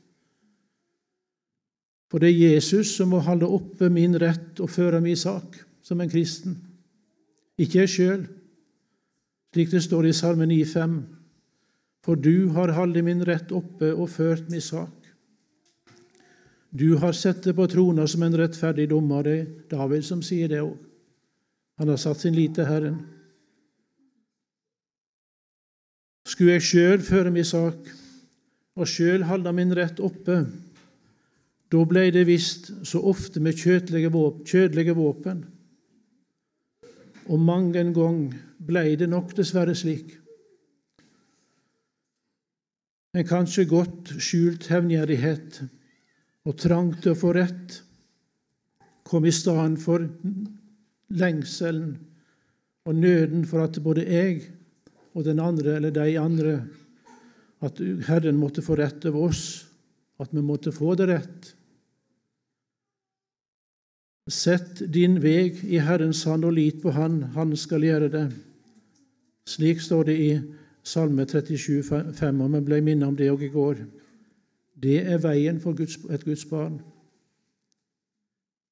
For 2.11 2.21
det 2.21 2.31
er 2.31 2.53
Jesus 2.53 2.93
som 2.97 3.11
må 3.13 3.19
holde 3.25 3.49
oppe 3.49 3.89
min 3.89 4.15
rett 4.21 4.61
og 4.61 4.71
føre 4.71 5.01
min 5.01 5.17
sak 5.17 5.57
som 5.85 6.01
en 6.01 6.09
kristen. 6.11 6.57
Ikke 7.57 7.83
jeg 7.83 7.93
sjøl, 7.93 8.25
slik 9.55 9.71
det 9.71 9.83
står 9.85 10.09
i 10.09 10.13
Salme 10.15 10.47
9,5. 10.49 10.99
For 12.05 12.19
du 12.19 12.51
har 12.53 12.75
holdt 12.75 13.01
min 13.05 13.23
rett 13.25 13.51
oppe 13.55 13.93
og 13.95 14.11
ført 14.13 14.49
min 14.51 14.61
sak. 14.61 14.93
Du 16.75 16.97
har 16.99 17.15
sett 17.15 17.45
det 17.45 17.55
på 17.55 17.65
trona 17.71 18.03
som 18.07 18.23
en 18.25 18.35
rettferdig 18.35 18.89
dommer. 18.91 19.23
Det 19.23 19.35
er 19.39 19.45
David 19.71 20.03
som 20.03 20.21
sier 20.25 20.51
det 20.51 20.59
òg. 20.59 20.75
Han 21.79 21.91
har 21.91 21.99
satt 21.99 22.21
sin 22.21 22.35
lit 22.35 22.55
til 22.55 22.67
Herren. 22.67 22.99
Skulle 26.25 26.57
jeg 26.57 26.65
sjøl 26.67 27.03
føre 27.05 27.31
min 27.31 27.47
sak 27.47 27.89
og 28.75 28.89
sjøl 28.91 29.23
holde 29.29 29.53
min 29.55 29.71
rett 29.77 30.01
oppe, 30.03 30.41
da 31.75 31.83
blei 31.89 32.07
det 32.15 32.23
visst 32.29 32.71
så 32.87 33.03
ofte 33.03 33.43
med 33.43 33.59
kjødelige 33.59 34.95
våpen 34.95 35.43
og 37.25 37.41
mange 37.41 37.79
en 37.81 37.93
gang 37.93 38.19
blei 38.61 38.95
det 38.99 39.07
nok 39.09 39.33
dessverre 39.37 39.73
slik. 39.77 40.13
En 43.15 43.25
kanskje 43.25 43.67
godt 43.69 44.13
skjult 44.21 44.67
hevngjerrighet 44.69 45.61
og 46.45 46.57
trang 46.61 46.91
til 46.99 47.13
å 47.13 47.19
få 47.19 47.33
rett 47.37 47.79
kom 49.05 49.25
i 49.25 49.33
stedet 49.33 49.79
for 49.81 50.05
lengselen 51.15 51.95
og 52.85 52.97
nøden 52.99 53.45
for 53.49 53.65
at 53.65 53.79
både 53.81 54.05
jeg 54.05 54.41
og 55.15 55.23
den 55.25 55.39
andre, 55.39 55.77
eller 55.77 55.93
de 55.95 56.17
andre, 56.19 56.55
at 57.63 57.79
Herren 58.09 58.35
måtte 58.37 58.61
få 58.65 58.75
rett 58.75 59.05
over 59.07 59.29
oss, 59.29 59.45
at 60.19 60.33
vi 60.35 60.43
måtte 60.43 60.73
få 60.75 60.91
det 60.99 61.07
rett. 61.07 61.54
Sett 64.25 64.81
din 64.89 65.19
veg 65.21 65.59
i 65.69 65.77
Herrens 65.77 66.23
hand 66.25 66.47
og 66.47 66.55
lit 66.57 66.81
på 66.81 66.91
Han, 66.91 67.21
Han 67.35 67.55
skal 67.55 67.83
gjøre 67.85 68.09
det. 68.09 68.25
Slik 69.45 69.81
står 69.81 70.03
det 70.03 70.15
i 70.17 70.31
Salme 70.85 71.25
37, 71.25 71.83
5, 72.13 72.41
og 72.41 72.53
vi 72.53 72.61
ble 72.65 72.81
minnet 72.81 73.07
om 73.07 73.15
det 73.17 73.29
òg 73.29 73.43
i 73.45 73.53
går. 73.53 73.83
Det 74.81 74.97
er 75.05 75.21
veien 75.21 75.59
for 75.61 75.77
Guds, 75.77 75.97
et 76.09 76.25
Guds 76.25 76.45
barn. 76.45 76.79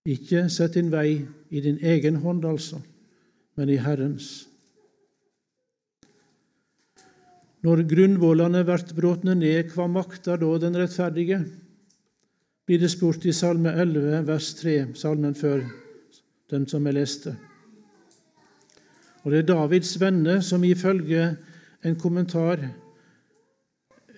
Ikke 0.06 0.50
sett 0.50 0.74
din 0.74 0.92
vei 0.92 1.24
i 1.50 1.62
din 1.62 1.78
egen 1.82 2.16
hånd, 2.26 2.46
altså, 2.46 2.82
men 3.56 3.70
i 3.70 3.78
Herrens. 3.78 4.48
Når 7.64 7.86
grunnvollene 7.88 8.66
blir 8.68 8.96
brotne 8.98 9.38
ned, 9.40 9.70
hva 9.72 9.88
makter 9.88 10.42
da 10.42 10.58
den 10.60 10.76
rettferdige? 10.76 11.40
Blir 12.66 12.80
det 12.80 12.92
spurt 12.92 13.26
i 13.26 13.34
Salme 13.36 13.74
11, 13.76 14.28
vers 14.28 14.54
3, 14.60 14.76
salmen 14.96 15.36
før 15.36 15.66
den 16.52 16.68
som 16.68 16.86
jeg 16.88 16.96
leste. 16.96 17.36
Og 19.24 19.32
Det 19.32 19.40
er 19.40 19.48
Davids 19.48 20.00
venner 20.00 20.42
som 20.42 20.64
ifølge 20.64 21.36
en 21.84 21.96
kommentar 22.00 22.60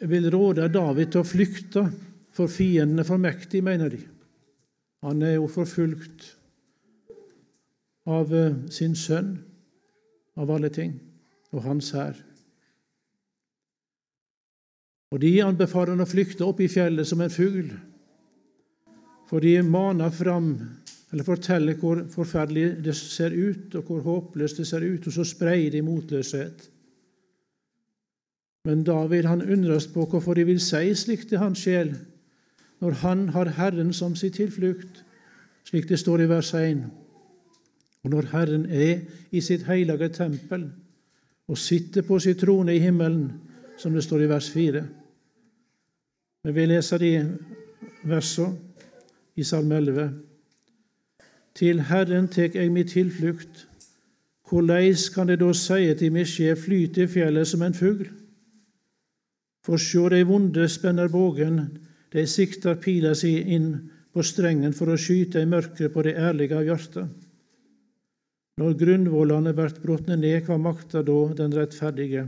vil 0.01 0.29
råde 0.34 0.67
David 0.69 1.13
til 1.13 1.21
å 1.21 1.27
flykte, 1.27 1.86
for 2.36 2.51
fiendene 2.51 3.01
er 3.01 3.08
for 3.08 3.21
mektig, 3.21 3.63
mener 3.63 3.89
de. 3.93 4.01
Han 5.05 5.21
er 5.21 5.38
jo 5.38 5.47
forfulgt 5.47 6.34
av 8.05 8.34
eh, 8.34 8.55
sin 8.73 8.95
sønn, 8.97 9.38
av 10.36 10.51
alle 10.51 10.69
ting, 10.69 10.97
og 11.53 11.63
hans 11.63 11.91
hær. 11.95 12.17
Og 15.13 15.21
de 15.23 15.31
anbefaler 15.45 15.93
han 15.93 16.03
å 16.03 16.10
flykte 16.10 16.43
opp 16.43 16.60
i 16.60 16.67
fjellet 16.67 17.08
som 17.08 17.21
en 17.23 17.31
fugl. 17.31 17.69
For 19.30 19.42
de 19.42 19.62
maner 19.66 20.10
fram, 20.14 20.52
eller 21.12 21.26
forteller 21.26 21.78
hvor 21.80 22.04
forferdelig 22.14 22.84
det 22.86 22.96
ser 22.96 23.34
ut, 23.34 23.76
og 23.76 23.84
hvor 23.84 24.02
håpløst 24.06 24.58
det 24.62 24.68
ser 24.68 24.86
ut, 24.86 25.08
og 25.08 25.14
så 25.14 25.26
spreier 25.26 25.72
de 25.72 25.82
motløshet. 25.82 26.70
Men 28.66 28.84
David 28.84 29.26
han 29.30 29.42
undres 29.42 29.88
på 29.88 30.06
hvorfor 30.10 30.34
de 30.34 30.46
vil 30.46 30.60
si 30.62 30.94
slikt 30.98 31.30
til 31.30 31.42
hans 31.42 31.62
sjel, 31.62 31.96
når 32.82 32.98
han 33.02 33.30
har 33.30 33.54
Herren 33.58 33.94
som 33.94 34.16
sin 34.16 34.34
tilflukt, 34.34 35.04
slik 35.66 35.90
det 35.90 36.00
står 36.00 36.22
i 36.22 36.30
vers 36.30 36.54
1. 36.54 36.84
Og 38.04 38.12
når 38.14 38.30
Herren 38.32 38.66
er 38.70 39.06
i 39.32 39.42
sitt 39.42 39.66
hellige 39.66 40.10
tempel 40.14 40.68
og 41.48 41.58
sitter 41.58 42.02
på 42.02 42.20
sin 42.20 42.38
trone 42.38 42.76
i 42.76 42.82
himmelen, 42.82 43.32
som 43.78 43.94
det 43.94 44.04
står 44.04 44.26
i 44.26 44.30
vers 44.30 44.50
4. 44.50 44.84
Men 46.44 46.56
vi 46.56 46.66
leser 46.66 47.02
de 47.02 47.12
versene 48.06 48.64
i 49.36 49.43
Salme 49.43 49.78
11. 49.78 50.10
Til 51.56 51.82
Herren 51.89 52.28
tek 52.32 52.56
eg 52.60 52.71
mi 52.71 52.84
tilflukt. 52.88 53.65
Korleis 54.45 55.08
kan 55.10 55.28
det 55.28 55.39
da 55.41 55.50
seie 55.58 55.95
til 55.98 56.13
mi 56.13 56.26
skje 56.28 56.56
flyt 56.60 57.00
i 57.02 57.08
fjellet 57.10 57.50
som 57.50 57.63
en 57.65 57.76
fugl? 57.76 58.08
For 59.65 59.82
sjå, 59.82 60.10
dei 60.13 60.21
vonde 60.28 60.67
spenner 60.69 61.10
bågen, 61.10 61.62
dei 62.13 62.28
siktar 62.30 62.78
pila 62.84 63.15
si 63.17 63.39
inn 63.56 63.71
på 64.13 64.24
strengen 64.24 64.76
for 64.78 64.93
å 64.93 65.00
skyte 65.00 65.41
i 65.41 65.50
mørket 65.50 65.91
på 65.93 66.04
det 66.06 66.15
ærlige 66.21 66.60
av 66.60 66.67
hjertet. 66.67 67.08
Når 68.62 68.78
grunnvollene 68.80 69.52
vert 69.58 69.82
brotne 69.84 70.15
ned, 70.15 70.45
hva 70.45 70.56
makter 70.62 71.04
da 71.04 71.17
den 71.36 71.56
rettferdige? 71.58 72.28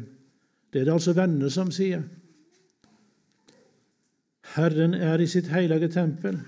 Det 0.73 0.81
er 0.81 0.89
det 0.89 0.95
altså 0.97 1.13
venner 1.15 1.53
som 1.53 1.69
sier. 1.71 2.01
Herren 4.57 4.95
er 4.97 5.21
i 5.23 5.29
sitt 5.29 5.47
hellige 5.53 5.87
tempel. 5.93 6.41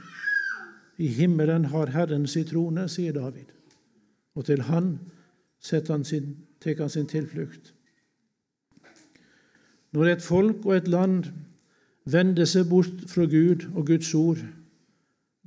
I 0.99 1.07
himmelen 1.15 1.69
har 1.71 1.93
Herren 1.95 2.27
sin 2.27 2.45
trone, 2.45 2.87
sier 2.91 3.15
David, 3.15 3.53
og 4.35 4.45
til 4.45 4.61
Han 4.67 4.97
han 5.87 6.03
sin, 6.03 6.37
sin 6.87 7.07
tilflukt. 7.07 7.73
Når 9.91 10.05
et 10.05 10.21
folk 10.21 10.65
og 10.65 10.75
et 10.75 10.87
land 10.87 11.23
vender 12.05 12.45
seg 12.45 12.69
bort 12.69 13.07
fra 13.07 13.25
Gud 13.25 13.69
og 13.75 13.87
Guds 13.87 14.13
ord, 14.15 14.37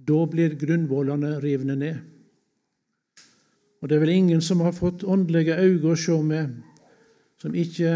Da 0.03 0.25
blir 0.27 0.57
grunnvollene 0.59 1.37
rivne 1.39 1.77
ned. 1.79 1.99
Og 3.83 3.89
det 3.89 3.97
er 3.97 4.01
vel 4.03 4.15
ingen 4.17 4.41
som 4.43 4.61
har 4.61 4.75
fått 4.75 5.05
åndelige 5.07 5.55
øyne 5.59 5.93
å 5.93 5.99
se 5.99 6.17
med, 6.27 6.57
som 7.39 7.55
ikke 7.55 7.93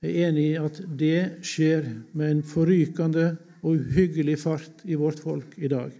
er 0.00 0.18
enig 0.26 0.44
i 0.50 0.58
at 0.60 0.82
det 1.00 1.40
skjer 1.44 1.88
med 2.12 2.30
en 2.30 2.42
forrykende 2.44 3.26
og 3.62 3.80
uhyggelig 3.80 4.38
fart 4.40 4.84
i 4.84 4.98
vårt 5.00 5.20
folk 5.20 5.56
i 5.56 5.68
dag. 5.68 5.92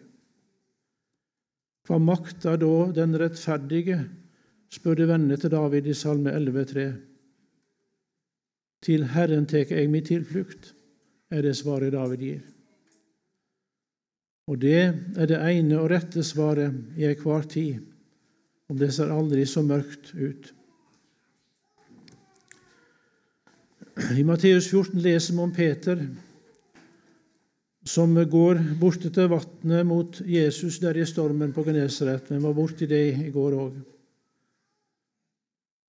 Hva 1.90 1.96
makta 1.98 2.52
da 2.54 2.74
den 2.94 3.16
rettferdige, 3.18 3.96
spurte 4.70 5.08
vennene 5.10 5.34
til 5.42 5.50
David 5.50 5.88
i 5.90 5.94
Salme 5.98 6.30
11,3. 6.30 6.84
Til 8.86 9.08
Herren 9.10 9.48
tek 9.50 9.72
jeg 9.74 9.90
min 9.90 10.06
tilflukt, 10.06 10.70
er 11.34 11.42
det 11.42 11.56
svaret 11.58 11.90
David 11.96 12.22
gir. 12.22 12.44
Og 14.46 14.62
det 14.62 14.78
er 15.18 15.30
det 15.32 15.42
ene 15.50 15.80
og 15.80 15.90
rette 15.90 16.22
svaret 16.22 16.78
i 16.94 17.08
enhver 17.10 17.50
tid, 17.50 17.82
om 18.70 18.78
det 18.78 18.92
ser 18.94 19.10
aldri 19.10 19.42
så 19.42 19.66
mørkt 19.66 20.14
ut. 20.14 20.52
I 24.14 24.22
Matteus 24.22 24.70
14 24.70 25.02
leser 25.02 25.34
vi 25.34 25.42
om 25.42 25.58
Peter 25.58 26.06
som 27.90 28.14
går 28.14 28.60
bort 28.78 29.02
til 29.02 29.30
vannet 29.30 29.86
mot 29.86 30.20
Jesus 30.26 30.78
der 30.82 31.00
i 31.00 31.06
stormen 31.08 31.52
på 31.52 31.64
Genesaret. 31.66 32.28
Vi 32.30 32.38
var 32.42 32.54
borti 32.54 32.86
det 32.86 33.02
i 33.26 33.30
går 33.34 33.56
òg. 33.58 33.80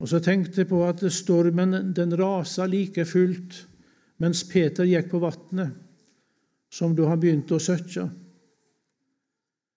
Og 0.01 0.09
så 0.09 0.17
tenkte 0.23 0.63
jeg 0.63 0.69
på 0.71 0.81
at 0.87 1.03
stormen 1.13 1.93
den 1.93 2.15
rasa 2.17 2.65
like 2.65 3.05
fullt 3.05 3.59
mens 4.21 4.43
Peter 4.49 4.85
gikk 4.85 5.11
på 5.11 5.21
vannet, 5.21 5.77
som 6.69 6.93
da 6.97 7.07
han 7.09 7.21
begynte 7.21 7.57
å 7.57 7.61
søkke. 7.61 8.07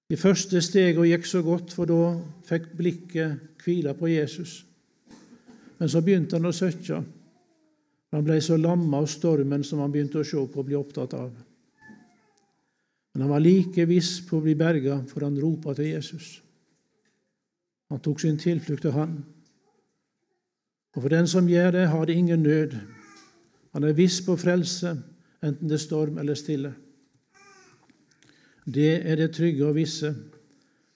De 0.09 0.17
første 0.21 0.61
stegene 0.65 1.09
gikk 1.09 1.25
så 1.29 1.41
godt, 1.45 1.73
for 1.73 1.89
da 1.89 2.13
fikk 2.45 2.71
blikket 2.77 3.65
hvile 3.65 3.95
på 3.97 4.11
Jesus. 4.13 4.59
Men 5.81 5.89
så 5.89 6.05
begynte 6.05 6.37
han 6.37 6.49
å 6.49 6.57
søkke. 6.57 7.01
Han 8.13 8.25
ble 8.25 8.37
så 8.45 8.61
lamma 8.61 9.01
av 9.01 9.09
stormen 9.11 9.65
som 9.65 9.81
han 9.81 9.93
begynte 9.93 10.21
å 10.21 10.29
se 10.29 10.39
på 10.39 10.61
og 10.61 10.69
bli 10.69 10.77
opptatt 10.79 11.17
av. 11.17 11.33
Men 13.15 13.23
han 13.23 13.31
var 13.31 13.43
like 13.45 13.87
viss 13.87 14.19
på 14.27 14.41
å 14.41 14.43
bli 14.43 14.57
berga, 14.59 14.99
for 15.07 15.23
han 15.23 15.39
ropa 15.39 15.75
til 15.79 15.93
Jesus. 15.93 16.41
Han 17.93 18.03
tok 18.03 18.21
sin 18.21 18.39
tilflukt 18.41 18.83
til 18.83 18.95
han. 18.97 19.21
Og 20.95 21.03
for 21.03 21.15
den 21.15 21.29
som 21.31 21.49
gjør 21.49 21.71
det, 21.77 21.85
har 21.93 22.07
det 22.07 22.17
ingen 22.19 22.43
nød. 22.43 22.75
Han 23.75 23.87
er 23.87 23.95
viss 23.95 24.21
på 24.27 24.35
frelse, 24.39 24.97
enten 25.43 25.71
det 25.71 25.79
er 25.79 25.85
storm 25.85 26.19
eller 26.19 26.39
stille. 26.39 26.73
Det 28.65 28.97
er 29.07 29.21
det 29.21 29.35
trygge 29.37 29.67
og 29.67 29.77
visse 29.79 30.11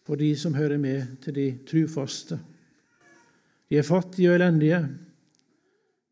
for 0.08 0.16
de 0.16 0.30
som 0.40 0.54
hører 0.56 0.80
med 0.80 1.18
til 1.22 1.34
de 1.36 1.46
trufaste. 1.68 2.38
De 3.68 3.76
er 3.76 3.84
fattige 3.84 4.30
og 4.30 4.38
elendige, 4.38 4.80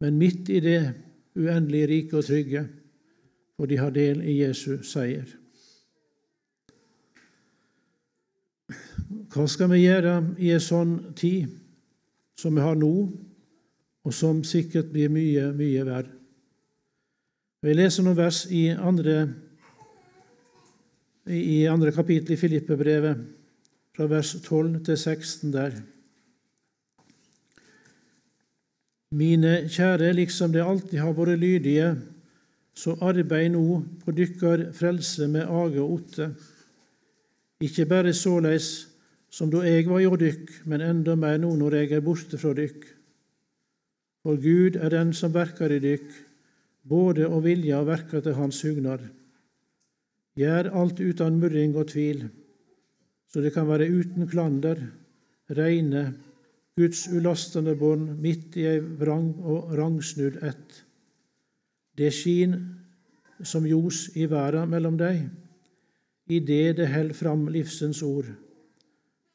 men 0.04 0.18
midt 0.20 0.50
i 0.52 0.60
det 0.60 0.80
uendelig 1.34 1.86
rike 1.88 2.18
og 2.18 2.26
trygge, 2.28 2.66
for 3.56 3.66
de 3.66 3.78
har 3.80 3.90
del 3.90 4.20
i 4.20 4.42
Jesu 4.42 4.82
seier. 4.84 5.24
Hva 9.06 9.46
skal 9.50 9.70
vi 9.70 9.84
gjøre 9.84 10.18
i 10.42 10.50
en 10.54 10.62
sånn 10.62 10.92
tid 11.18 11.50
som 12.38 12.56
vi 12.56 12.64
har 12.64 12.76
nå, 12.78 12.92
og 14.06 14.14
som 14.14 14.42
sikkert 14.46 14.92
blir 14.92 15.10
mye, 15.12 15.50
mye 15.54 15.84
verre? 15.86 16.12
Vi 17.64 17.74
leser 17.74 18.04
noen 18.06 18.18
vers 18.18 18.44
i 18.52 18.68
andre, 18.70 19.26
i 21.26 21.64
andre 21.70 21.92
kapittel 21.94 22.36
i 22.36 22.38
Filippebrevet, 22.38 23.22
fra 23.96 24.06
vers 24.10 24.34
12 24.44 24.82
til 24.86 24.98
16 24.98 25.54
der. 25.54 25.78
Mine 29.16 29.54
kjære, 29.72 30.12
liksom 30.18 30.52
det 30.52 30.66
alltid 30.66 31.00
har 31.00 31.14
vært 31.16 31.40
lydige, 31.40 31.94
så 32.76 32.92
arbeid 33.00 33.54
nå 33.54 33.80
på 34.02 34.12
dykkar 34.12 34.68
frelse 34.76 35.30
med 35.32 35.48
age 35.48 35.80
og 35.80 35.94
otte. 35.96 36.28
Ikke 37.64 37.86
bare 37.88 38.12
såleis 38.12 38.95
som 39.36 39.50
da 39.52 39.60
jeg 39.66 39.84
var 39.90 40.00
hjå 40.00 40.16
dykk, 40.16 40.52
men 40.70 40.84
enda 40.84 41.16
mer 41.18 41.36
nå 41.42 41.50
når 41.60 41.82
jeg 41.82 41.92
er 41.98 42.04
borte 42.04 42.38
fra 42.40 42.54
dykk. 42.56 42.86
For 44.24 44.40
Gud 44.40 44.78
er 44.80 44.94
den 44.94 45.12
som 45.16 45.34
verker 45.34 45.74
i 45.74 45.80
dykk, 45.82 46.06
både 46.88 47.26
å 47.28 47.42
vilja 47.44 47.82
og 47.82 47.90
verka 47.90 48.22
til 48.24 48.36
Hans 48.38 48.62
hugnad. 48.64 49.02
Gjør 50.40 50.70
alt 50.80 51.02
uten 51.02 51.36
murring 51.42 51.76
og 51.76 51.90
tvil, 51.92 52.22
så 53.28 53.42
det 53.44 53.52
kan 53.52 53.68
være 53.68 53.90
uten 53.92 54.28
klander, 54.30 54.80
reine, 55.52 56.06
Guds 56.76 57.06
ulastende 57.08 57.72
bånd 57.76 58.18
midt 58.20 58.56
i 58.60 58.66
ei 58.68 58.80
vrang 58.80 59.30
og 59.40 59.70
rangsnudd 59.78 60.40
ett. 60.44 60.80
Det 61.96 62.10
skin 62.12 62.56
som 63.40 63.64
ljos 63.68 64.10
i 64.16 64.26
verda 64.28 64.66
mellom 64.68 64.98
dei, 65.00 65.14
i 66.28 66.40
det 66.40 66.76
det 66.80 66.90
held 66.92 67.16
fram 67.16 67.46
livsens 67.52 68.02
ord. 68.04 68.28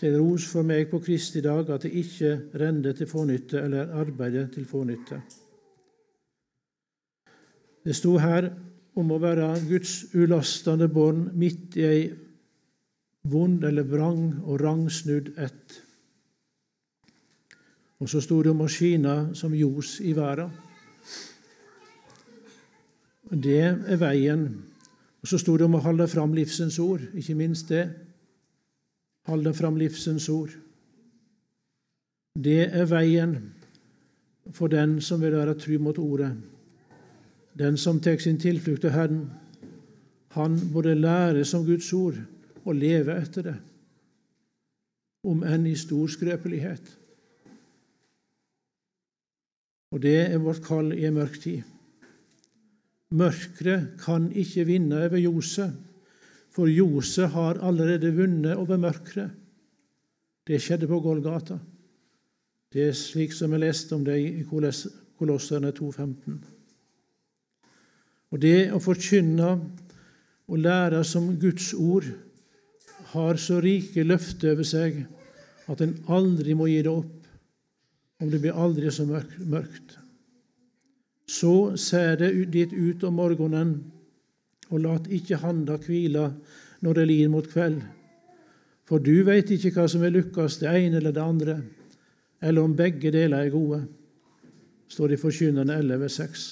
Til 0.02 0.16
ros 0.18 0.48
for 0.50 0.66
meg 0.66 0.88
på 0.90 0.98
Kristi 1.04 1.44
dag 1.46 1.68
at 1.70 1.84
det 1.86 1.92
ikke 1.94 2.32
rende 2.58 2.94
til 2.98 3.06
fånytte 3.06 3.60
eller 3.62 3.92
arbeide 4.02 4.48
til 4.50 4.66
fånytte. 4.66 5.20
Det 7.86 7.94
sto 7.94 8.16
her 8.18 8.50
om 8.98 9.14
å 9.14 9.20
være 9.22 9.52
Guds 9.70 9.94
ulastende 10.18 10.90
bånd 10.90 11.30
midt 11.38 11.78
i 11.78 11.86
ei 11.86 12.02
vond 13.30 13.62
eller 13.64 13.86
vrang 13.86 14.26
og 14.42 14.58
rangsnudd 14.64 15.36
ett. 15.38 15.78
Og 18.02 18.10
så 18.10 18.22
sto 18.26 18.42
det 18.42 18.56
om 18.56 18.66
å 18.66 18.74
skine 18.74 19.36
som 19.38 19.54
ljos 19.54 20.00
i 20.02 20.16
verden. 20.18 20.50
Det 23.32 23.62
er 23.62 24.00
veien. 24.02 24.48
Og 25.22 25.30
så 25.30 25.38
sto 25.38 25.54
det 25.58 25.70
om 25.70 25.78
å 25.78 25.86
holde 25.86 26.10
fram 26.10 26.34
livsens 26.34 26.80
ord, 26.82 27.06
ikke 27.14 27.38
minst 27.38 27.70
det. 27.70 27.86
Holde 29.30 29.54
fram 29.54 29.78
livsens 29.78 30.30
ord. 30.30 30.54
Det 32.36 32.64
er 32.72 32.88
veien 32.90 33.36
for 34.56 34.72
den 34.72 35.00
som 35.04 35.22
vil 35.22 35.36
være 35.36 35.58
tru 35.60 35.78
mot 35.80 35.98
ordet. 36.00 36.32
Den 37.58 37.78
som 37.78 38.00
tar 38.00 38.18
sin 38.18 38.40
tilflukt 38.40 38.82
til 38.82 38.94
Herren, 38.96 39.26
han 40.32 40.58
både 40.74 40.96
lærer 40.96 41.44
som 41.44 41.66
Guds 41.66 41.94
ord 41.94 42.16
og 42.66 42.76
leve 42.76 43.18
etter 43.20 43.46
det, 43.50 43.58
om 45.28 45.44
enn 45.44 45.68
i 45.68 45.76
stor 45.76 46.08
skrøpelighet. 46.08 46.98
Og 49.92 50.02
det 50.02 50.18
er 50.24 50.40
vårt 50.40 50.64
kall 50.64 50.94
i 50.96 51.06
en 51.06 51.18
mørk 51.20 51.36
tid. 51.44 51.68
Mørket 53.12 53.98
kan 54.00 54.30
ikke 54.32 54.66
vinne 54.70 55.02
over 55.04 55.20
ljoset, 55.20 55.76
for 56.52 56.68
ljoset 56.68 57.32
har 57.32 57.62
allerede 57.64 58.12
vunnet 58.16 58.58
over 58.60 58.78
mørket. 58.78 59.30
Det 60.48 60.60
skjedde 60.62 60.90
på 60.90 61.00
Golgata. 61.00 61.60
Det 62.72 62.88
er 62.88 62.98
slik 62.98 63.34
som 63.36 63.52
jeg 63.52 63.64
leste 63.64 63.96
om 63.96 64.04
det 64.08 64.18
i 64.20 64.44
Kolosserne 64.48 65.72
2,15. 65.76 66.36
Og 68.32 68.40
det 68.40 68.72
å 68.72 68.80
forkynne 68.80 69.54
og 70.52 70.60
lære 70.60 71.04
som 71.08 71.30
Guds 71.40 71.74
ord 71.76 72.08
har 73.12 73.40
så 73.40 73.60
rike 73.64 74.06
løfter 74.08 74.56
over 74.56 74.68
seg 74.68 75.02
at 75.72 75.84
en 75.84 75.98
aldri 76.12 76.56
må 76.56 76.68
gi 76.72 76.80
det 76.84 76.92
opp 76.92 77.18
om 78.22 78.30
det 78.32 78.40
blir 78.44 78.58
aldri 78.58 78.92
så 78.94 79.06
mørkt. 79.08 79.98
Så 81.28 81.76
ser 81.80 82.20
det 82.20 82.32
dit 82.54 82.74
ut 82.74 83.04
om 83.08 83.18
morgenen, 83.18 83.74
og 84.72 84.80
lat 84.84 85.10
ikke 85.12 85.40
handa 85.44 85.78
hvile 85.82 86.30
når 86.82 86.98
det 86.98 87.08
lir 87.10 87.30
mot 87.30 87.48
kveld. 87.48 87.82
For 88.88 89.04
du 89.04 89.22
veit 89.28 89.52
ikke 89.52 89.72
hva 89.76 89.86
som 89.92 90.04
er 90.04 90.14
lukkast, 90.16 90.64
det 90.64 90.72
ene 90.72 91.00
eller 91.00 91.14
det 91.16 91.24
andre, 91.24 91.58
eller 92.42 92.66
om 92.66 92.76
begge 92.76 93.12
deler 93.14 93.46
er 93.46 93.54
gode, 93.54 93.84
står 94.92 95.12
det 95.12 95.20
i 95.20 95.22
Forkynnerne 95.22 95.78
11,6. 95.80 96.48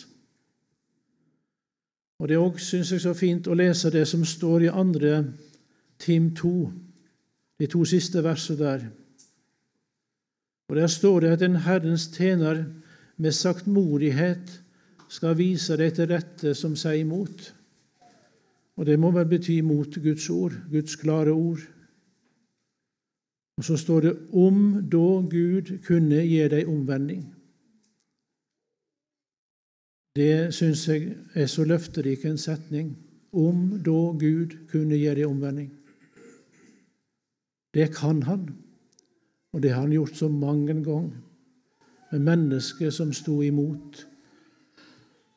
Og 2.20 2.28
Det 2.28 2.36
er 2.36 2.44
òg, 2.44 2.60
syns 2.60 2.92
jeg, 2.92 3.02
så 3.02 3.14
fint 3.16 3.48
å 3.48 3.56
lese 3.56 3.92
det 3.92 4.06
som 4.08 4.26
står 4.28 4.68
i 4.68 4.72
andre 4.72 5.24
Tim 6.00 6.34
2, 6.36 6.54
de 7.60 7.68
to 7.68 7.84
siste 7.88 8.24
versene 8.24 8.60
der. 8.60 8.88
Og 10.70 10.76
Der 10.76 10.88
står 10.88 11.20
det 11.20 11.32
at 11.36 11.42
en 11.42 11.56
Herrens 11.66 12.08
tjener 12.14 12.66
med 13.18 13.32
saktmodighet 13.32 14.62
skal 15.10 15.38
vise 15.38 15.78
deg 15.80 15.96
til 15.96 16.12
rette 16.12 16.54
som 16.56 16.76
sier 16.78 17.02
imot. 17.02 17.54
Og 18.80 18.86
det 18.88 18.96
må 19.00 19.12
vel 19.12 19.28
bety 19.28 19.58
mot 19.60 19.98
Guds 20.00 20.30
ord, 20.32 20.56
Guds 20.72 20.96
klare 20.96 21.34
ord. 21.36 21.60
Og 23.60 23.64
så 23.68 23.76
står 23.78 24.00
det 24.00 24.14
'om 24.32 24.88
da 24.92 25.08
Gud 25.30 25.84
kunne 25.84 26.24
gi 26.24 26.48
deg 26.48 26.68
omvending'. 26.68 27.26
Det 30.16 30.54
syns 30.54 30.88
jeg 30.88 31.18
er 31.36 31.46
så 31.46 31.64
løfterik 31.64 32.26
en 32.26 32.38
setning. 32.38 32.98
Om 33.34 33.70
da 33.86 34.00
Gud 34.20 34.68
kunne 34.72 34.96
gi 34.96 35.16
deg 35.16 35.28
omvending. 35.28 35.72
Det 37.74 37.96
kan 37.96 38.24
han, 38.24 38.50
og 39.54 39.64
det 39.64 39.72
har 39.72 39.82
han 39.82 39.92
gjort 39.92 40.16
så 40.16 40.28
mange 40.28 40.84
ganger 40.84 41.22
med 42.12 42.20
mennesker 42.20 42.90
som 42.90 43.14
sto 43.14 43.42
imot 43.42 44.08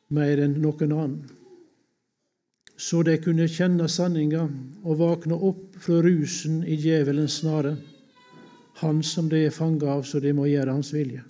mer 0.09 0.41
enn 0.43 0.61
noen 0.61 0.91
annen. 0.91 1.42
Så 2.77 3.03
de 3.05 3.17
kunne 3.21 3.47
kjenne 3.47 3.87
sanninga 3.89 4.47
og 4.83 4.99
våkne 4.99 5.37
opp 5.37 5.77
fra 5.81 5.99
rusen 6.01 6.63
i 6.65 6.77
djevelens 6.79 7.39
snare, 7.43 7.75
han 8.81 9.03
som 9.05 9.29
de 9.29 9.43
er 9.45 9.53
fanga 9.53 9.91
av, 9.93 10.01
så 10.03 10.19
de 10.19 10.33
må 10.33 10.47
gjøre 10.49 10.73
hans 10.73 10.89
vilje. 10.95 11.21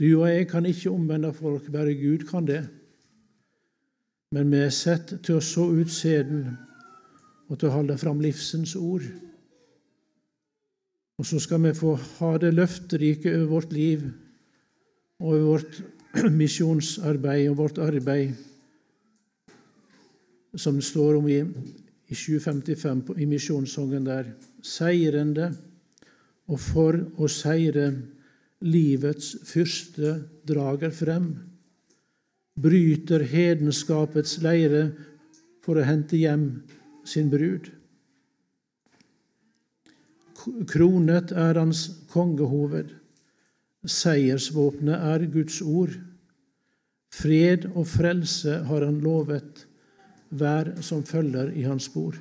Du 0.00 0.06
og 0.22 0.30
jeg 0.30 0.46
kan 0.48 0.64
ikke 0.64 0.90
omvende 0.90 1.32
folk, 1.36 1.66
bare 1.72 1.92
Gud 1.94 2.24
kan 2.30 2.46
det. 2.48 2.62
Men 4.32 4.48
vi 4.48 4.62
er 4.64 4.72
sett 4.72 5.12
til 5.26 5.36
å 5.36 5.44
så 5.44 5.66
ut 5.68 5.90
sæden 5.92 6.46
og 7.50 7.58
til 7.58 7.68
å 7.68 7.74
holde 7.74 7.98
fram 8.00 8.22
livsens 8.22 8.72
ord. 8.78 9.04
Og 11.20 11.26
så 11.28 11.40
skal 11.42 11.60
vi 11.66 11.74
få 11.76 11.96
ha 12.00 12.30
det 12.40 12.54
løfterike 12.54 13.34
over 13.34 13.48
vårt 13.50 13.74
liv 13.76 14.06
og 15.20 15.26
over 15.34 15.42
vårt 15.50 15.80
misjonsarbeid 16.40 17.50
og 17.50 17.58
vårt 17.58 17.82
arbeid, 17.82 18.32
som 20.54 20.78
det 20.78 20.86
står 20.86 21.18
om 21.18 21.28
i, 21.28 21.40
i 22.10 22.14
755 22.14 23.02
i 23.18 23.26
misjonssangen 23.30 24.06
der. 24.06 24.32
Seirende 24.62 25.52
og 26.50 26.58
for 26.58 26.98
å 27.22 27.28
seire 27.30 27.90
livets 28.60 29.36
fyrste 29.46 30.16
drager 30.46 30.92
frem, 30.92 31.30
bryter 32.60 33.22
hedenskapets 33.24 34.40
leire 34.44 34.90
for 35.64 35.78
å 35.78 35.86
hente 35.86 36.18
hjem 36.18 36.48
sin 37.08 37.30
brud. 37.32 37.70
Kronet 40.68 41.32
er 41.36 41.60
hans 41.60 41.86
kongehoved. 42.12 42.92
Seiersvåpenet 43.84 45.08
er 45.14 45.26
Guds 45.32 45.60
ord. 45.62 45.94
Fred 47.12 47.66
og 47.74 47.86
frelse 47.88 48.60
har 48.68 48.84
han 48.86 49.00
lovet 49.04 49.66
hver 50.30 50.80
som 50.80 51.04
følger 51.04 51.50
i 51.52 51.62
hans 51.62 51.90
spor. 51.90 52.14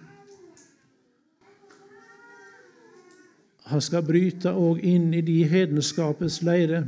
Han 3.69 3.81
skal 3.81 4.05
bryte 4.05 4.49
òg 4.49 4.81
inn 4.81 5.13
i 5.13 5.21
de 5.21 5.43
hedenskapets 5.45 6.41
leire 6.41 6.83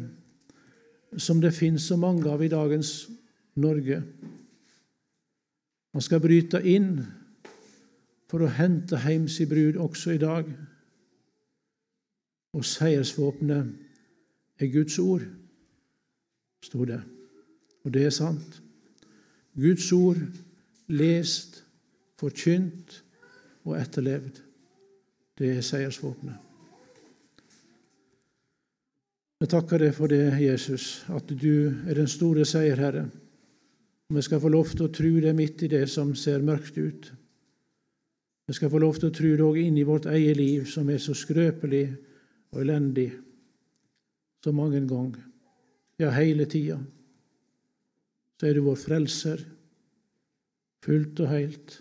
som 1.17 1.41
det 1.41 1.53
finnes 1.53 1.85
så 1.85 1.97
mange 1.99 2.29
av 2.31 2.41
i 2.41 2.49
dagens 2.49 3.09
Norge. 3.55 4.01
Han 5.93 6.01
skal 6.01 6.23
bryte 6.23 6.61
inn 6.65 6.95
for 8.31 8.41
å 8.41 8.53
hente 8.55 8.97
hjem 9.03 9.27
sin 9.29 9.49
brud 9.51 9.77
også 9.77 10.15
i 10.15 10.21
dag. 10.21 10.47
Og 12.55 12.65
seiersvåpenet 12.65 14.61
er 14.61 14.71
Guds 14.71 14.97
ord, 14.99 15.25
sto 16.63 16.85
det. 16.87 17.01
Og 17.83 17.93
det 17.93 18.05
er 18.07 18.15
sant. 18.15 18.61
Guds 19.53 19.91
ord 19.91 20.19
lest, 20.91 21.61
forkynt 22.19 23.01
og 23.65 23.75
etterlevd. 23.79 24.41
Det 25.37 25.55
er 25.57 25.65
seiersvåpenet. 25.65 26.47
Vi 29.41 29.47
takker 29.49 29.81
deg 29.81 29.95
for 29.97 30.11
det, 30.11 30.35
Jesus, 30.37 31.01
at 31.09 31.31
du 31.33 31.71
er 31.89 31.97
den 31.97 32.09
store 32.11 32.45
seierherre. 32.45 33.07
Og 34.11 34.19
vi 34.19 34.21
skal 34.27 34.41
få 34.43 34.51
lov 34.53 34.69
til 34.69 34.85
å 34.85 34.93
tro 34.93 35.11
det 35.23 35.33
midt 35.33 35.63
i 35.65 35.71
det 35.71 35.87
som 35.89 36.13
ser 36.19 36.45
mørkt 36.45 36.77
ut. 36.77 37.09
Vi 38.45 38.53
skal 38.53 38.69
få 38.69 38.81
lov 38.83 38.99
til 38.99 39.09
å 39.09 39.15
tro 39.15 39.31
det 39.33 39.47
òg 39.47 39.57
inn 39.63 39.79
i 39.81 39.87
vårt 39.87 40.05
eget 40.11 40.37
liv, 40.37 40.67
som 40.69 40.89
er 40.91 41.01
så 41.01 41.15
skrøpelig 41.17 41.85
og 42.51 42.61
elendig 42.61 43.09
så 44.43 44.51
mange 44.51 44.81
ganger, 44.89 45.21
ja, 46.01 46.09
hele 46.15 46.47
tida, 46.49 46.79
så 48.39 48.47
er 48.49 48.57
du 48.57 48.63
vår 48.65 48.79
frelser, 48.81 49.43
fullt 50.81 51.21
og 51.23 51.29
helt, 51.31 51.75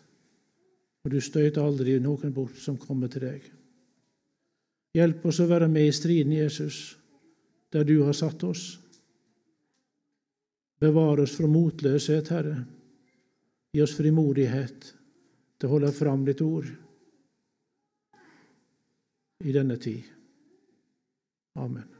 og 1.05 1.15
du 1.15 1.21
støter 1.25 1.65
aldri 1.65 1.97
noen 2.03 2.35
bort 2.37 2.59
som 2.61 2.79
kommer 2.81 3.09
til 3.13 3.25
deg. 3.25 3.47
Hjelp 4.97 5.27
oss 5.31 5.39
å 5.41 5.49
være 5.49 5.69
med 5.71 5.89
i 5.89 5.95
striden, 5.95 6.35
Jesus, 6.35 6.81
der 7.71 7.87
du 7.87 8.01
har 8.03 8.17
satt 8.17 8.43
oss. 8.45 8.65
Bevar 10.81 11.23
oss 11.23 11.37
fra 11.39 11.49
motløshet, 11.49 12.33
Herre. 12.35 12.57
Gi 13.71 13.85
oss 13.85 13.95
frimodighet 13.95 14.91
til 15.61 15.69
å 15.69 15.73
holde 15.77 15.93
fram 15.95 16.25
ditt 16.27 16.43
ord 16.43 16.67
i 19.45 19.55
denne 19.55 19.79
tid. 19.81 20.05
Amen. 21.61 22.00